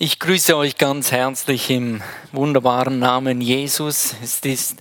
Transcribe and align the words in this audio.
Ich 0.00 0.20
grüße 0.20 0.56
euch 0.56 0.78
ganz 0.78 1.10
herzlich 1.10 1.70
im 1.70 2.04
wunderbaren 2.30 3.00
Namen 3.00 3.40
Jesus. 3.40 4.14
Es 4.22 4.38
ist 4.44 4.80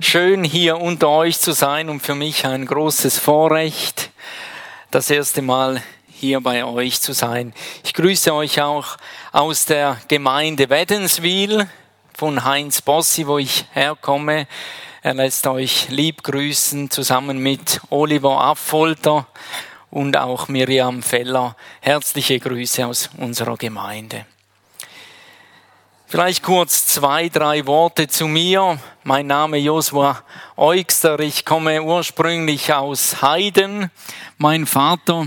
schön, 0.00 0.44
hier 0.44 0.80
unter 0.80 1.10
euch 1.10 1.38
zu 1.38 1.52
sein 1.52 1.90
und 1.90 2.00
für 2.00 2.14
mich 2.14 2.46
ein 2.46 2.64
großes 2.64 3.18
Vorrecht, 3.18 4.08
das 4.90 5.10
erste 5.10 5.42
Mal 5.42 5.82
hier 6.08 6.40
bei 6.40 6.64
euch 6.64 7.02
zu 7.02 7.12
sein. 7.12 7.52
Ich 7.84 7.92
grüße 7.92 8.32
euch 8.32 8.62
auch 8.62 8.96
aus 9.30 9.66
der 9.66 9.98
Gemeinde 10.08 10.70
Wädenswil 10.70 11.68
von 12.16 12.42
Heinz 12.42 12.80
Bossi, 12.80 13.26
wo 13.26 13.36
ich 13.36 13.66
herkomme. 13.74 14.46
Er 15.02 15.12
lässt 15.12 15.46
euch 15.48 15.90
lieb 15.90 16.22
grüßen 16.22 16.88
zusammen 16.88 17.36
mit 17.40 17.82
Oliver 17.90 18.40
Affolter 18.40 19.26
und 19.90 20.16
auch 20.16 20.48
Miriam 20.48 21.02
Feller. 21.02 21.56
Herzliche 21.82 22.40
Grüße 22.40 22.86
aus 22.86 23.10
unserer 23.18 23.58
Gemeinde. 23.58 24.24
Vielleicht 26.08 26.44
kurz 26.44 26.86
zwei, 26.86 27.28
drei 27.28 27.66
Worte 27.66 28.06
zu 28.06 28.28
mir. 28.28 28.78
Mein 29.02 29.26
Name 29.26 29.56
Josua 29.56 30.22
Eugster. 30.56 31.18
Ich 31.18 31.44
komme 31.44 31.82
ursprünglich 31.82 32.72
aus 32.72 33.22
Heiden. 33.22 33.90
Mein 34.38 34.66
Vater 34.66 35.26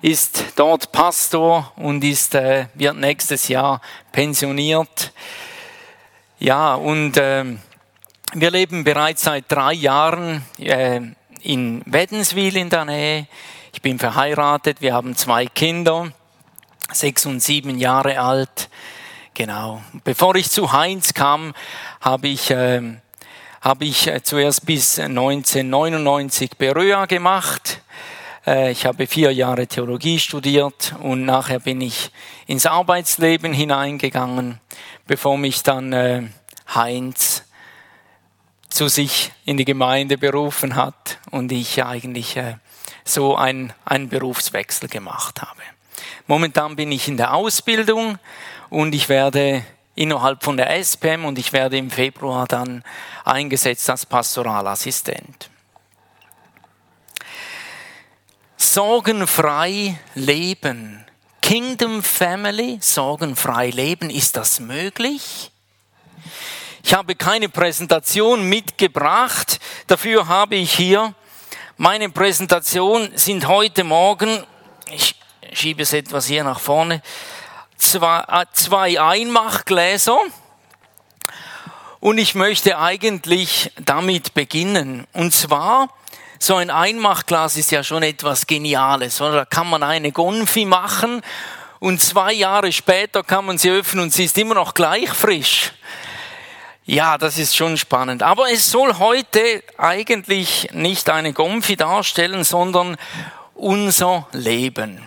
ist 0.00 0.54
dort 0.56 0.92
Pastor 0.92 1.70
und 1.76 2.02
ist, 2.04 2.34
äh, 2.34 2.68
wird 2.72 2.96
nächstes 2.96 3.48
Jahr 3.48 3.82
pensioniert. 4.10 5.12
Ja, 6.38 6.74
und 6.74 7.18
äh, 7.18 7.44
wir 8.32 8.50
leben 8.50 8.84
bereits 8.84 9.24
seit 9.24 9.44
drei 9.52 9.74
Jahren 9.74 10.42
äh, 10.58 11.02
in 11.42 11.82
Wädenswil 11.84 12.56
in 12.56 12.70
der 12.70 12.86
Nähe. 12.86 13.26
Ich 13.74 13.82
bin 13.82 13.98
verheiratet, 13.98 14.80
wir 14.80 14.94
haben 14.94 15.14
zwei 15.16 15.44
Kinder, 15.44 16.10
sechs 16.90 17.26
und 17.26 17.40
sieben 17.40 17.78
Jahre 17.78 18.18
alt. 18.18 18.70
Genau. 19.38 19.80
Bevor 20.02 20.34
ich 20.34 20.50
zu 20.50 20.72
Heinz 20.72 21.14
kam, 21.14 21.54
habe 22.00 22.26
ich, 22.26 22.50
äh, 22.50 22.82
habe 23.60 23.84
ich 23.84 24.08
äh, 24.08 24.20
zuerst 24.20 24.66
bis 24.66 24.98
1999 24.98 26.56
Berüa 26.58 27.06
gemacht. 27.06 27.80
Äh, 28.44 28.72
ich 28.72 28.84
habe 28.84 29.06
vier 29.06 29.32
Jahre 29.32 29.68
Theologie 29.68 30.18
studiert 30.18 30.92
und 30.98 31.24
nachher 31.24 31.60
bin 31.60 31.80
ich 31.80 32.10
ins 32.48 32.66
Arbeitsleben 32.66 33.52
hineingegangen, 33.52 34.58
bevor 35.06 35.38
mich 35.38 35.62
dann 35.62 35.92
äh, 35.92 36.24
Heinz 36.74 37.44
zu 38.68 38.88
sich 38.88 39.30
in 39.44 39.56
die 39.56 39.64
Gemeinde 39.64 40.18
berufen 40.18 40.74
hat 40.74 41.20
und 41.30 41.52
ich 41.52 41.84
eigentlich 41.84 42.36
äh, 42.36 42.56
so 43.04 43.36
einen, 43.36 43.72
einen 43.84 44.08
Berufswechsel 44.08 44.88
gemacht 44.88 45.42
habe. 45.42 45.62
Momentan 46.26 46.74
bin 46.74 46.90
ich 46.90 47.06
in 47.06 47.16
der 47.16 47.34
Ausbildung 47.34 48.18
und 48.70 48.94
ich 48.94 49.08
werde 49.08 49.64
innerhalb 49.94 50.44
von 50.44 50.56
der 50.56 50.70
SPM 50.78 51.24
und 51.24 51.38
ich 51.38 51.52
werde 51.52 51.76
im 51.76 51.90
Februar 51.90 52.46
dann 52.46 52.84
eingesetzt 53.24 53.88
als 53.90 54.06
Pastoralassistent. 54.06 55.50
Sorgenfrei 58.56 59.98
leben. 60.14 61.04
Kingdom 61.40 62.02
Family, 62.02 62.78
sorgenfrei 62.80 63.70
leben, 63.70 64.10
ist 64.10 64.36
das 64.36 64.60
möglich? 64.60 65.50
Ich 66.82 66.94
habe 66.94 67.14
keine 67.14 67.48
Präsentation 67.48 68.48
mitgebracht, 68.48 69.58
dafür 69.86 70.28
habe 70.28 70.56
ich 70.56 70.72
hier 70.72 71.14
meine 71.80 72.10
Präsentation 72.10 73.08
sind 73.14 73.46
heute 73.46 73.84
Morgen, 73.84 74.42
ich 74.90 75.14
schiebe 75.52 75.82
es 75.82 75.92
etwas 75.92 76.26
hier 76.26 76.42
nach 76.42 76.58
vorne, 76.58 77.00
zwei, 77.78 78.20
äh, 78.28 78.46
zwei 78.52 79.00
Einmachgläser. 79.00 80.18
Und 82.00 82.18
ich 82.18 82.34
möchte 82.34 82.78
eigentlich 82.78 83.72
damit 83.76 84.34
beginnen. 84.34 85.06
Und 85.12 85.32
zwar, 85.32 85.88
so 86.38 86.56
ein 86.56 86.70
Einmachglas 86.70 87.56
ist 87.56 87.72
ja 87.72 87.82
schon 87.82 88.02
etwas 88.04 88.46
Geniales, 88.46 89.20
oder? 89.20 89.32
Da 89.32 89.44
kann 89.44 89.68
man 89.68 89.82
eine 89.82 90.12
Gonfi 90.12 90.64
machen 90.64 91.22
und 91.80 92.00
zwei 92.00 92.32
Jahre 92.32 92.70
später 92.72 93.24
kann 93.24 93.46
man 93.46 93.58
sie 93.58 93.70
öffnen 93.70 94.04
und 94.04 94.12
sie 94.12 94.24
ist 94.24 94.38
immer 94.38 94.54
noch 94.54 94.74
gleich 94.74 95.10
frisch. 95.10 95.72
Ja, 96.84 97.18
das 97.18 97.38
ist 97.38 97.56
schon 97.56 97.76
spannend. 97.76 98.22
Aber 98.22 98.50
es 98.50 98.70
soll 98.70 98.98
heute 98.98 99.62
eigentlich 99.76 100.68
nicht 100.72 101.10
eine 101.10 101.32
Gonfi 101.32 101.76
darstellen, 101.76 102.44
sondern 102.44 102.96
unser 103.54 104.28
Leben 104.32 105.06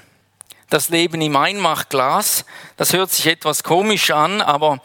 das 0.71 0.87
Leben 0.89 1.21
im 1.21 1.35
Einmachglas. 1.35 2.45
Das 2.77 2.93
hört 2.93 3.11
sich 3.11 3.27
etwas 3.27 3.61
komisch 3.61 4.09
an, 4.09 4.41
aber 4.41 4.79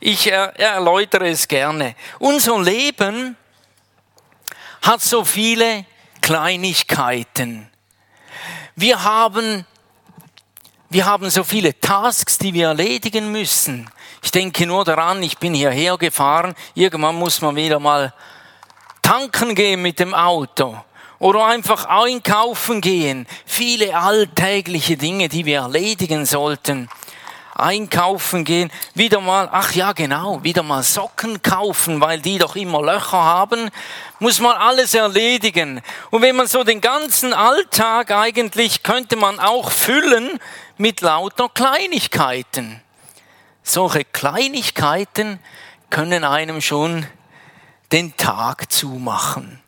ich 0.00 0.32
erläutere 0.32 1.28
es 1.28 1.46
gerne. 1.46 1.94
Unser 2.18 2.60
Leben 2.60 3.36
hat 4.82 5.02
so 5.02 5.24
viele 5.24 5.84
Kleinigkeiten. 6.22 7.70
Wir 8.76 9.04
haben, 9.04 9.66
wir 10.88 11.04
haben 11.04 11.28
so 11.28 11.44
viele 11.44 11.78
Tasks, 11.80 12.38
die 12.38 12.54
wir 12.54 12.68
erledigen 12.68 13.30
müssen. 13.30 13.90
Ich 14.22 14.30
denke 14.30 14.66
nur 14.66 14.86
daran, 14.86 15.22
ich 15.22 15.36
bin 15.36 15.52
hierher 15.52 15.98
gefahren, 15.98 16.54
irgendwann 16.74 17.14
muss 17.14 17.42
man 17.42 17.56
wieder 17.56 17.78
mal 17.78 18.14
tanken 19.02 19.54
gehen 19.54 19.82
mit 19.82 19.98
dem 19.98 20.14
Auto 20.14 20.82
oder 21.18 21.46
einfach 21.46 21.86
einkaufen 21.86 22.80
gehen. 22.80 23.26
Viele 23.44 23.96
alltägliche 23.96 24.96
Dinge, 24.96 25.28
die 25.28 25.44
wir 25.46 25.60
erledigen 25.60 26.26
sollten. 26.26 26.88
Einkaufen 27.54 28.44
gehen, 28.44 28.70
wieder 28.94 29.20
mal, 29.22 29.48
ach 29.50 29.72
ja 29.72 29.92
genau, 29.92 30.42
wieder 30.44 30.62
mal 30.62 30.82
Socken 30.82 31.40
kaufen, 31.40 32.02
weil 32.02 32.20
die 32.20 32.36
doch 32.36 32.54
immer 32.54 32.82
Löcher 32.82 33.22
haben, 33.22 33.70
muss 34.18 34.40
man 34.40 34.56
alles 34.56 34.92
erledigen. 34.92 35.80
Und 36.10 36.20
wenn 36.20 36.36
man 36.36 36.48
so 36.48 36.64
den 36.64 36.82
ganzen 36.82 37.32
Alltag 37.32 38.10
eigentlich 38.10 38.82
könnte 38.82 39.16
man 39.16 39.40
auch 39.40 39.70
füllen 39.70 40.38
mit 40.76 41.00
lauter 41.00 41.48
Kleinigkeiten. 41.48 42.82
Solche 43.62 44.04
Kleinigkeiten 44.04 45.40
können 45.88 46.24
einem 46.24 46.60
schon 46.60 47.06
den 47.90 48.16
Tag 48.18 48.70
zumachen. 48.70 49.62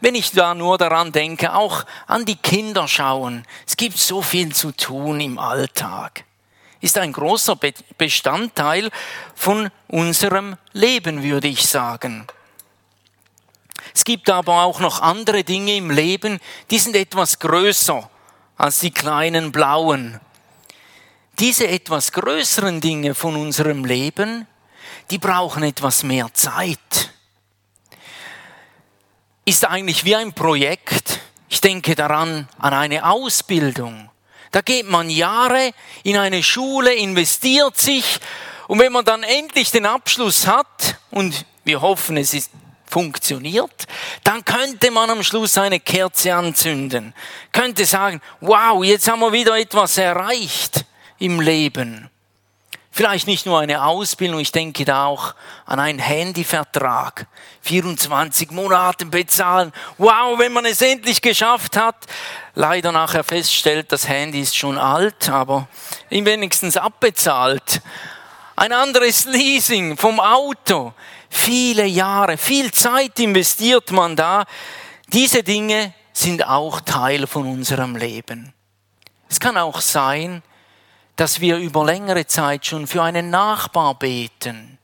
Wenn 0.00 0.14
ich 0.14 0.32
da 0.32 0.54
nur 0.54 0.78
daran 0.78 1.12
denke, 1.12 1.54
auch 1.54 1.84
an 2.06 2.24
die 2.24 2.36
Kinder 2.36 2.88
schauen. 2.88 3.44
Es 3.66 3.76
gibt 3.76 3.98
so 3.98 4.22
viel 4.22 4.54
zu 4.54 4.72
tun 4.72 5.20
im 5.20 5.38
Alltag. 5.38 6.24
Ist 6.80 6.96
ein 6.96 7.12
großer 7.12 7.58
Bestandteil 7.98 8.90
von 9.34 9.70
unserem 9.88 10.56
Leben, 10.72 11.22
würde 11.22 11.48
ich 11.48 11.66
sagen. 11.66 12.26
Es 13.94 14.04
gibt 14.04 14.30
aber 14.30 14.62
auch 14.62 14.80
noch 14.80 15.02
andere 15.02 15.44
Dinge 15.44 15.76
im 15.76 15.90
Leben, 15.90 16.38
die 16.70 16.78
sind 16.78 16.96
etwas 16.96 17.38
größer 17.38 18.08
als 18.56 18.78
die 18.78 18.92
kleinen 18.92 19.52
blauen. 19.52 20.20
Diese 21.38 21.66
etwas 21.66 22.12
größeren 22.12 22.80
Dinge 22.80 23.14
von 23.14 23.36
unserem 23.36 23.84
Leben, 23.84 24.46
die 25.10 25.18
brauchen 25.18 25.62
etwas 25.62 26.02
mehr 26.02 26.32
Zeit 26.32 27.10
ist 29.50 29.64
eigentlich 29.64 30.04
wie 30.04 30.14
ein 30.14 30.32
Projekt. 30.32 31.18
Ich 31.48 31.60
denke 31.60 31.96
daran 31.96 32.48
an 32.58 32.72
eine 32.72 33.04
Ausbildung. 33.04 34.08
Da 34.52 34.60
geht 34.60 34.88
man 34.88 35.10
Jahre 35.10 35.72
in 36.04 36.16
eine 36.16 36.44
Schule, 36.44 36.94
investiert 36.94 37.76
sich 37.76 38.20
und 38.68 38.78
wenn 38.78 38.92
man 38.92 39.04
dann 39.04 39.24
endlich 39.24 39.72
den 39.72 39.86
Abschluss 39.86 40.46
hat 40.46 40.98
und 41.10 41.44
wir 41.64 41.80
hoffen, 41.80 42.16
es 42.16 42.32
ist 42.32 42.52
funktioniert, 42.86 43.86
dann 44.22 44.44
könnte 44.44 44.92
man 44.92 45.10
am 45.10 45.24
Schluss 45.24 45.58
eine 45.58 45.80
Kerze 45.80 46.32
anzünden, 46.32 47.12
könnte 47.50 47.86
sagen, 47.86 48.20
wow, 48.40 48.84
jetzt 48.84 49.08
haben 49.08 49.18
wir 49.18 49.32
wieder 49.32 49.58
etwas 49.58 49.98
erreicht 49.98 50.84
im 51.18 51.40
Leben. 51.40 52.08
Vielleicht 53.00 53.26
nicht 53.26 53.46
nur 53.46 53.58
eine 53.58 53.82
Ausbildung, 53.82 54.40
ich 54.40 54.52
denke 54.52 54.84
da 54.84 55.06
auch 55.06 55.34
an 55.64 55.80
einen 55.80 55.98
Handyvertrag. 55.98 57.26
24 57.62 58.50
Monate 58.50 59.06
bezahlen. 59.06 59.72
Wow, 59.96 60.38
wenn 60.38 60.52
man 60.52 60.66
es 60.66 60.82
endlich 60.82 61.22
geschafft 61.22 61.78
hat. 61.78 61.96
Leider 62.54 62.92
nachher 62.92 63.24
feststellt, 63.24 63.90
das 63.90 64.06
Handy 64.06 64.42
ist 64.42 64.54
schon 64.54 64.76
alt, 64.76 65.30
aber 65.30 65.66
wenigstens 66.10 66.76
abbezahlt. 66.76 67.80
Ein 68.54 68.74
anderes 68.74 69.24
Leasing 69.24 69.96
vom 69.96 70.20
Auto. 70.20 70.92
Viele 71.30 71.86
Jahre, 71.86 72.36
viel 72.36 72.70
Zeit 72.70 73.18
investiert 73.18 73.92
man 73.92 74.14
da. 74.14 74.44
Diese 75.06 75.42
Dinge 75.42 75.94
sind 76.12 76.46
auch 76.46 76.82
Teil 76.82 77.26
von 77.26 77.50
unserem 77.50 77.96
Leben. 77.96 78.52
Es 79.26 79.40
kann 79.40 79.56
auch 79.56 79.80
sein, 79.80 80.42
dass 81.20 81.42
wir 81.42 81.58
über 81.58 81.84
längere 81.84 82.26
Zeit 82.26 82.64
schon 82.64 82.86
für 82.86 83.02
einen 83.02 83.28
Nachbar 83.28 83.94
beten, 83.98 84.78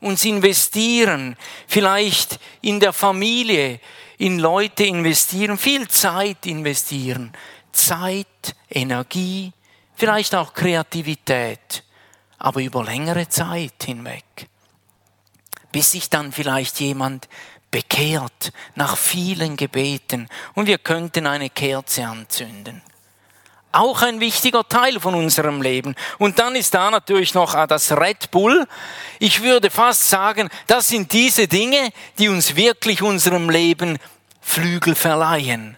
uns 0.00 0.26
investieren, 0.26 1.38
vielleicht 1.66 2.38
in 2.60 2.80
der 2.80 2.92
Familie, 2.92 3.80
in 4.18 4.38
Leute 4.38 4.84
investieren, 4.84 5.56
viel 5.56 5.88
Zeit 5.88 6.44
investieren, 6.44 7.32
Zeit, 7.72 8.54
Energie, 8.68 9.54
vielleicht 9.94 10.34
auch 10.34 10.52
Kreativität, 10.52 11.82
aber 12.36 12.60
über 12.60 12.84
längere 12.84 13.30
Zeit 13.30 13.84
hinweg. 13.84 14.50
Bis 15.72 15.92
sich 15.92 16.10
dann 16.10 16.30
vielleicht 16.30 16.78
jemand 16.80 17.26
bekehrt 17.70 18.52
nach 18.74 18.98
vielen 18.98 19.56
Gebeten 19.56 20.28
und 20.54 20.66
wir 20.66 20.76
könnten 20.76 21.26
eine 21.26 21.48
Kerze 21.48 22.06
anzünden. 22.06 22.82
Auch 23.72 24.02
ein 24.02 24.18
wichtiger 24.18 24.68
Teil 24.68 24.98
von 24.98 25.14
unserem 25.14 25.62
Leben. 25.62 25.94
Und 26.18 26.38
dann 26.40 26.56
ist 26.56 26.74
da 26.74 26.90
natürlich 26.90 27.34
noch 27.34 27.54
das 27.66 27.92
Red 27.92 28.30
Bull. 28.32 28.66
Ich 29.20 29.42
würde 29.42 29.70
fast 29.70 30.08
sagen, 30.08 30.48
das 30.66 30.88
sind 30.88 31.12
diese 31.12 31.46
Dinge, 31.46 31.90
die 32.18 32.28
uns 32.28 32.56
wirklich 32.56 33.02
unserem 33.02 33.48
Leben 33.48 33.98
Flügel 34.40 34.94
verleihen. 34.96 35.76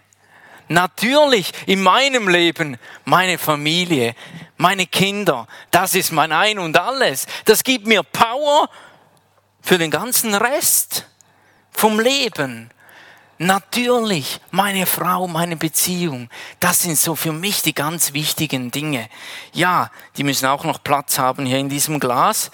Natürlich 0.68 1.52
in 1.66 1.82
meinem 1.82 2.28
Leben 2.28 2.78
meine 3.04 3.36
Familie, 3.36 4.14
meine 4.56 4.86
Kinder, 4.86 5.46
das 5.70 5.94
ist 5.94 6.12
mein 6.12 6.32
Ein 6.32 6.58
und 6.58 6.78
alles. 6.78 7.26
Das 7.44 7.62
gibt 7.62 7.86
mir 7.86 8.02
Power 8.02 8.70
für 9.60 9.76
den 9.76 9.90
ganzen 9.90 10.34
Rest 10.34 11.06
vom 11.72 12.00
Leben. 12.00 12.70
Natürlich, 13.38 14.40
meine 14.50 14.86
Frau, 14.86 15.26
meine 15.26 15.56
Beziehung, 15.56 16.28
das 16.60 16.82
sind 16.82 16.96
so 16.96 17.16
für 17.16 17.32
mich 17.32 17.62
die 17.62 17.74
ganz 17.74 18.12
wichtigen 18.12 18.70
Dinge. 18.70 19.08
Ja, 19.52 19.90
die 20.16 20.22
müssen 20.22 20.46
auch 20.46 20.64
noch 20.64 20.82
Platz 20.82 21.18
haben 21.18 21.46
hier 21.46 21.58
in 21.58 21.68
diesem 21.68 21.98
Glas. 21.98 22.50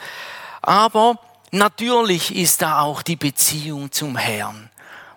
Aber 0.63 1.19
natürlich 1.51 2.35
ist 2.35 2.63
da 2.63 2.81
auch 2.81 3.03
die 3.03 3.17
Beziehung 3.17 3.93
zum 3.93 4.17
Herrn. 4.17 4.71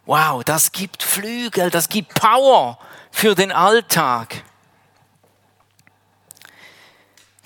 Wow, 0.05 0.43
das 0.43 0.71
gibt 0.71 1.03
Flügel, 1.03 1.69
das 1.69 1.87
gibt 1.87 2.15
Power 2.15 2.77
für 3.11 3.35
den 3.35 3.51
Alltag. 3.51 4.43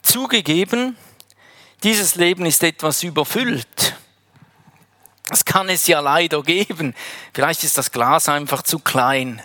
Zugegeben, 0.01 0.97
dieses 1.83 2.15
Leben 2.15 2.45
ist 2.45 2.63
etwas 2.63 3.03
überfüllt. 3.03 3.95
Das 5.30 5.44
kann 5.44 5.69
es 5.69 5.88
ja 5.88 6.00
leider 6.01 6.44
geben. 6.44 6.94
Vielleicht 7.33 7.63
ist 7.63 7.77
das 7.77 7.92
Glas 7.92 8.30
einfach 8.30 8.62
zu 8.62 8.80
klein, 8.80 9.42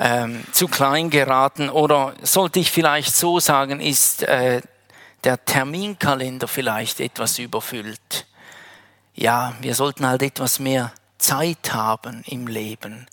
ähm, 0.00 0.44
zu 0.52 0.66
klein 0.66 1.10
geraten. 1.10 1.70
Oder 1.70 2.14
sollte 2.22 2.58
ich 2.58 2.70
vielleicht 2.70 3.14
so 3.14 3.38
sagen, 3.38 3.80
ist 3.80 4.24
äh, 4.24 4.62
der 5.22 5.44
Terminkalender 5.44 6.48
vielleicht 6.48 7.00
etwas 7.00 7.38
überfüllt. 7.38 8.26
Ja, 9.14 9.54
wir 9.60 9.74
sollten 9.74 10.06
halt 10.06 10.22
etwas 10.22 10.58
mehr 10.58 10.92
Zeit 11.18 11.72
haben 11.72 12.22
im 12.26 12.48
Leben, 12.48 13.06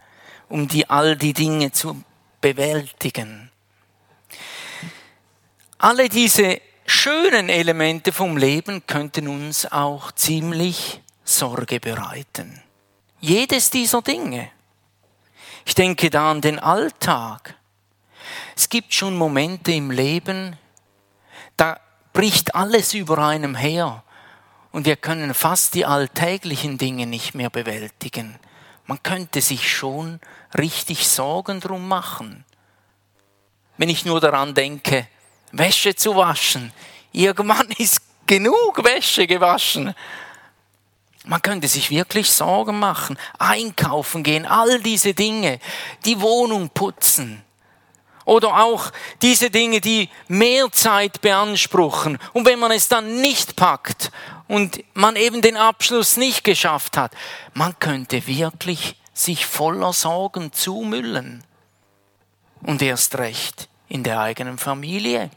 um 0.50 0.68
die, 0.68 0.90
all 0.90 1.16
die 1.16 1.34
Dinge 1.34 1.72
zu 1.72 2.04
bewältigen. 2.42 3.52
Alle 5.78 6.10
diese 6.10 6.60
schönen 6.86 7.50
Elemente 7.50 8.12
vom 8.12 8.36
Leben 8.36 8.86
könnten 8.88 9.28
uns 9.28 9.72
auch 9.72 10.12
ziemlich 10.12 11.02
Sorge 11.32 11.80
bereiten. 11.80 12.62
Jedes 13.20 13.70
dieser 13.70 14.02
Dinge. 14.02 14.52
Ich 15.66 15.76
denke 15.76 16.10
da 16.10 16.32
an 16.32 16.42
den 16.42 16.60
Alltag. 16.60 17.56
Es 18.56 18.70
gibt 18.70 18.94
schon 18.94 19.16
Momente 19.18 19.72
im 19.72 19.92
Leben, 19.92 20.58
da 21.58 21.80
bricht 22.14 22.56
alles 22.56 22.94
über 22.94 23.20
einem 23.20 23.56
her 23.56 24.04
und 24.72 24.86
wir 24.86 24.96
können 24.96 25.34
fast 25.34 25.76
die 25.76 25.86
alltäglichen 25.86 26.78
Dinge 26.78 27.06
nicht 27.06 27.36
mehr 27.36 27.50
bewältigen. 27.50 28.38
Man 28.86 29.02
könnte 29.04 29.42
sich 29.42 29.72
schon 29.72 30.20
richtig 30.58 31.08
Sorgen 31.08 31.60
drum 31.60 31.88
machen. 31.88 32.46
Wenn 33.78 33.90
ich 33.90 34.06
nur 34.06 34.20
daran 34.20 34.54
denke, 34.54 35.08
Wäsche 35.52 35.96
zu 35.96 36.16
waschen, 36.16 36.74
irgendwann 37.12 37.70
ist 37.78 38.02
genug 38.26 38.84
Wäsche 38.84 39.28
gewaschen. 39.28 39.94
Man 41.26 41.42
könnte 41.42 41.68
sich 41.68 41.92
wirklich 41.92 42.32
Sorgen 42.32 42.80
machen, 42.80 43.18
einkaufen 43.38 44.24
gehen, 44.24 44.46
all 44.46 44.82
diese 44.82 45.14
Dinge, 45.14 45.60
die 46.06 46.20
Wohnung 46.20 46.70
putzen. 46.70 47.44
Oder 48.26 48.62
auch 48.62 48.92
diese 49.22 49.50
Dinge, 49.50 49.82
die 49.82 50.10
mehr 50.28 50.72
Zeit 50.72 51.22
beanspruchen. 51.22 52.18
Und 52.34 52.46
wenn 52.46 52.60
man 52.60 52.72
es 52.72 52.88
dann 52.88 53.22
nicht 53.22 53.56
packt 53.56 54.12
und 54.48 54.84
man 54.94 55.16
eben 55.16 55.42
den 55.42 55.58
Abschluss 55.58 56.18
nicht 56.18 56.44
geschafft 56.44 56.98
hat, 56.98 57.14
man 57.54 57.78
könnte 57.80 58.28
wirklich 58.28 58.96
sich 59.14 59.46
voller 59.46 59.94
Sorgen 59.94 60.54
zumüllen. 60.54 61.44
Und 62.62 62.82
erst 62.82 63.18
recht 63.18 63.70
in 63.88 64.04
der 64.04 64.20
eigenen 64.20 64.58
Familie. 64.58 65.30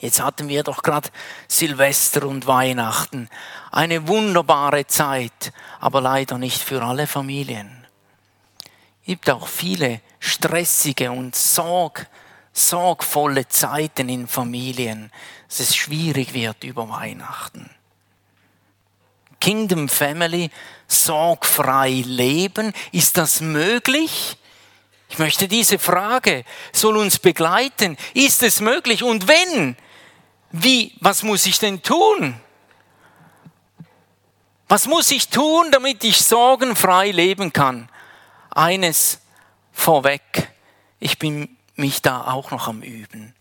Jetzt 0.00 0.22
hatten 0.22 0.48
wir 0.48 0.62
doch 0.62 0.82
gerade 0.82 1.10
Silvester 1.46 2.26
und 2.26 2.46
Weihnachten. 2.46 3.28
Eine 3.70 4.08
wunderbare 4.08 4.86
Zeit, 4.86 5.52
aber 5.78 6.00
leider 6.00 6.38
nicht 6.38 6.62
für 6.62 6.82
alle 6.82 7.06
Familien. 7.06 7.86
Es 9.02 9.06
gibt 9.06 9.28
auch 9.28 9.46
viele 9.46 10.00
stressige 10.18 11.10
und 11.10 11.36
sorg, 11.36 12.06
sorgvolle 12.52 13.46
Zeiten 13.48 14.08
in 14.08 14.26
Familien, 14.26 15.12
dass 15.48 15.60
es 15.60 15.76
schwierig 15.76 16.32
wird 16.32 16.64
über 16.64 16.88
Weihnachten. 16.88 17.68
Kingdom 19.38 19.88
Family, 19.88 20.50
sorgfrei 20.86 22.02
leben, 22.06 22.72
ist 22.92 23.18
das 23.18 23.40
möglich? 23.40 24.38
Ich 25.10 25.18
möchte 25.18 25.48
diese 25.48 25.78
Frage 25.78 26.44
soll 26.72 26.96
uns 26.96 27.18
begleiten. 27.18 27.96
Ist 28.14 28.42
es 28.42 28.60
möglich? 28.60 29.02
Und 29.02 29.26
wenn, 29.26 29.76
wie, 30.52 30.94
was 31.00 31.22
muss 31.22 31.46
ich 31.46 31.58
denn 31.58 31.82
tun? 31.82 32.40
Was 34.68 34.86
muss 34.86 35.10
ich 35.10 35.28
tun, 35.28 35.70
damit 35.70 36.04
ich 36.04 36.24
sorgenfrei 36.24 37.10
leben 37.10 37.52
kann? 37.52 37.88
Eines 38.50 39.20
vorweg, 39.72 40.52
ich 40.98 41.18
bin 41.18 41.56
mich 41.74 42.02
da 42.02 42.24
auch 42.26 42.50
noch 42.50 42.68
am 42.68 42.82
Üben. 42.82 43.34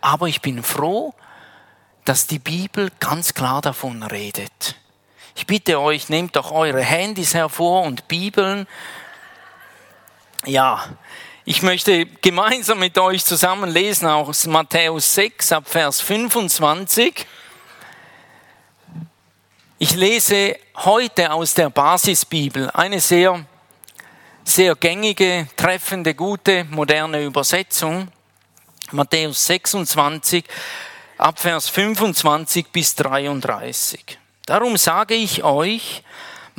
Aber 0.00 0.28
ich 0.28 0.40
bin 0.40 0.62
froh, 0.62 1.14
dass 2.04 2.26
die 2.26 2.38
Bibel 2.38 2.90
ganz 3.00 3.34
klar 3.34 3.60
davon 3.60 4.02
redet. 4.02 4.76
Ich 5.34 5.46
bitte 5.46 5.80
euch, 5.80 6.08
nehmt 6.08 6.36
doch 6.36 6.50
eure 6.50 6.82
Handys 6.82 7.34
hervor 7.34 7.82
und 7.82 8.08
Bibeln. 8.08 8.66
Ja, 10.44 10.84
ich 11.50 11.62
möchte 11.62 12.04
gemeinsam 12.04 12.78
mit 12.78 12.98
euch 12.98 13.24
zusammen 13.24 13.70
lesen 13.70 14.06
aus 14.06 14.46
Matthäus 14.46 15.14
6 15.14 15.52
ab 15.52 15.64
Vers 15.66 15.98
25. 16.02 17.24
Ich 19.78 19.94
lese 19.94 20.58
heute 20.76 21.32
aus 21.32 21.54
der 21.54 21.70
Basisbibel 21.70 22.70
eine 22.72 23.00
sehr, 23.00 23.46
sehr 24.44 24.74
gängige, 24.74 25.48
treffende, 25.56 26.14
gute, 26.14 26.64
moderne 26.64 27.24
Übersetzung. 27.24 28.08
Matthäus 28.90 29.46
26 29.46 30.44
ab 31.16 31.38
Vers 31.38 31.70
25 31.70 32.66
bis 32.66 32.94
33. 32.94 34.18
Darum 34.44 34.76
sage 34.76 35.14
ich 35.14 35.44
euch, 35.44 36.02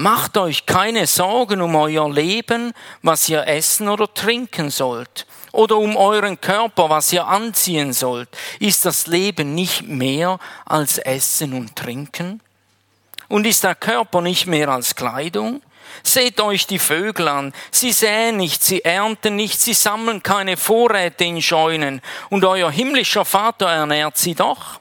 Macht 0.01 0.37
euch 0.37 0.65
keine 0.65 1.07
Sorgen 1.07 1.59
um 1.59 1.75
euer 1.75 2.09
Leben, 2.09 2.71
was 3.01 3.27
ihr 3.27 3.45
essen 3.45 3.89
oder 3.89 4.13
trinken 4.13 4.69
sollt, 4.69 5.27
oder 5.51 5.75
um 5.75 5.97
euren 5.97 6.39
Körper, 6.39 6.89
was 6.89 7.11
ihr 7.11 7.27
anziehen 7.27 7.91
sollt. 7.91 8.29
Ist 8.61 8.85
das 8.85 9.07
Leben 9.07 9.55
nicht 9.55 9.81
mehr 9.89 10.39
als 10.63 10.99
Essen 10.99 11.51
und 11.51 11.75
Trinken? 11.75 12.39
Und 13.27 13.45
ist 13.45 13.65
der 13.65 13.75
Körper 13.75 14.21
nicht 14.21 14.47
mehr 14.47 14.69
als 14.69 14.95
Kleidung? 14.95 15.61
Seht 16.01 16.39
euch 16.39 16.65
die 16.65 16.79
Vögel 16.79 17.27
an. 17.27 17.53
Sie 17.69 17.91
säen 17.91 18.37
nicht, 18.37 18.63
sie 18.63 18.85
ernten 18.85 19.35
nicht, 19.35 19.59
sie 19.59 19.73
sammeln 19.73 20.23
keine 20.23 20.55
Vorräte 20.55 21.25
in 21.25 21.41
Scheunen. 21.41 22.01
Und 22.29 22.45
euer 22.45 22.71
himmlischer 22.71 23.25
Vater 23.25 23.67
ernährt 23.67 24.17
sie 24.17 24.33
doch. 24.33 24.79